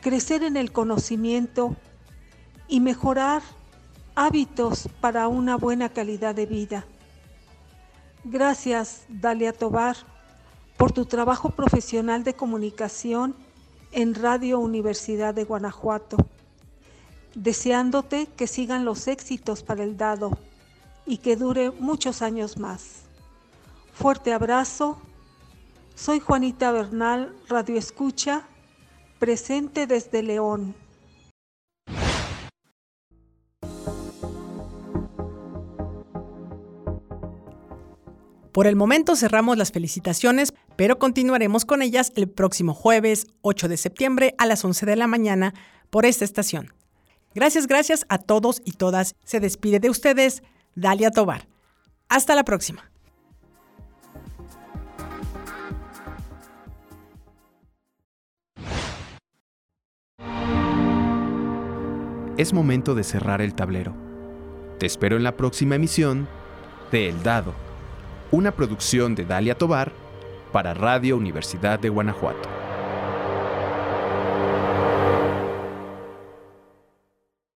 crecer 0.01 0.43
en 0.43 0.57
el 0.57 0.71
conocimiento 0.71 1.75
y 2.67 2.81
mejorar 2.81 3.41
hábitos 4.21 4.87
para 4.99 5.27
una 5.27 5.57
buena 5.57 5.89
calidad 5.89 6.35
de 6.35 6.45
vida. 6.45 6.85
Gracias, 8.23 9.03
Dalia 9.09 9.51
Tobar, 9.51 9.97
por 10.77 10.91
tu 10.91 11.05
trabajo 11.05 11.49
profesional 11.49 12.23
de 12.23 12.35
comunicación 12.35 13.35
en 13.91 14.13
Radio 14.13 14.59
Universidad 14.59 15.33
de 15.33 15.43
Guanajuato, 15.43 16.17
deseándote 17.33 18.27
que 18.27 18.45
sigan 18.45 18.85
los 18.85 19.07
éxitos 19.07 19.63
para 19.63 19.83
el 19.83 19.97
dado 19.97 20.37
y 21.07 21.17
que 21.17 21.35
dure 21.35 21.71
muchos 21.71 22.21
años 22.21 22.59
más. 22.59 23.05
Fuerte 23.91 24.33
abrazo. 24.33 24.99
Soy 25.95 26.19
Juanita 26.19 26.71
Bernal, 26.71 27.35
Radio 27.49 27.75
Escucha 27.75 28.43
presente 29.17 29.87
desde 29.87 30.21
León. 30.21 30.75
Por 38.51 38.67
el 38.67 38.75
momento 38.75 39.15
cerramos 39.15 39.57
las 39.57 39.71
felicitaciones, 39.71 40.53
pero 40.75 40.99
continuaremos 40.99 41.65
con 41.65 41.81
ellas 41.81 42.11
el 42.15 42.27
próximo 42.27 42.73
jueves 42.73 43.27
8 43.41 43.67
de 43.67 43.77
septiembre 43.77 44.35
a 44.37 44.45
las 44.45 44.63
11 44.65 44.85
de 44.85 44.95
la 44.95 45.07
mañana 45.07 45.53
por 45.89 46.05
esta 46.05 46.25
estación. 46.25 46.73
Gracias, 47.33 47.67
gracias 47.67 48.05
a 48.09 48.17
todos 48.17 48.61
y 48.65 48.73
todas. 48.73 49.15
Se 49.23 49.39
despide 49.39 49.79
de 49.79 49.89
ustedes 49.89 50.43
Dalia 50.75 51.11
Tobar. 51.11 51.47
Hasta 52.09 52.35
la 52.35 52.43
próxima. 52.43 52.91
es 62.41 62.53
momento 62.53 62.95
de 62.95 63.03
cerrar 63.03 63.41
el 63.41 63.53
tablero. 63.53 63.93
Te 64.79 64.87
espero 64.87 65.15
en 65.15 65.23
la 65.23 65.37
próxima 65.37 65.75
emisión 65.75 66.27
de 66.91 67.07
El 67.07 67.21
Dado, 67.21 67.53
una 68.31 68.51
producción 68.51 69.13
de 69.13 69.25
Dalia 69.25 69.57
Tobar 69.57 69.91
para 70.53 70.73
Radio 70.73 71.17
Universidad 71.17 71.79
de 71.79 71.89
Guanajuato. 71.89 72.60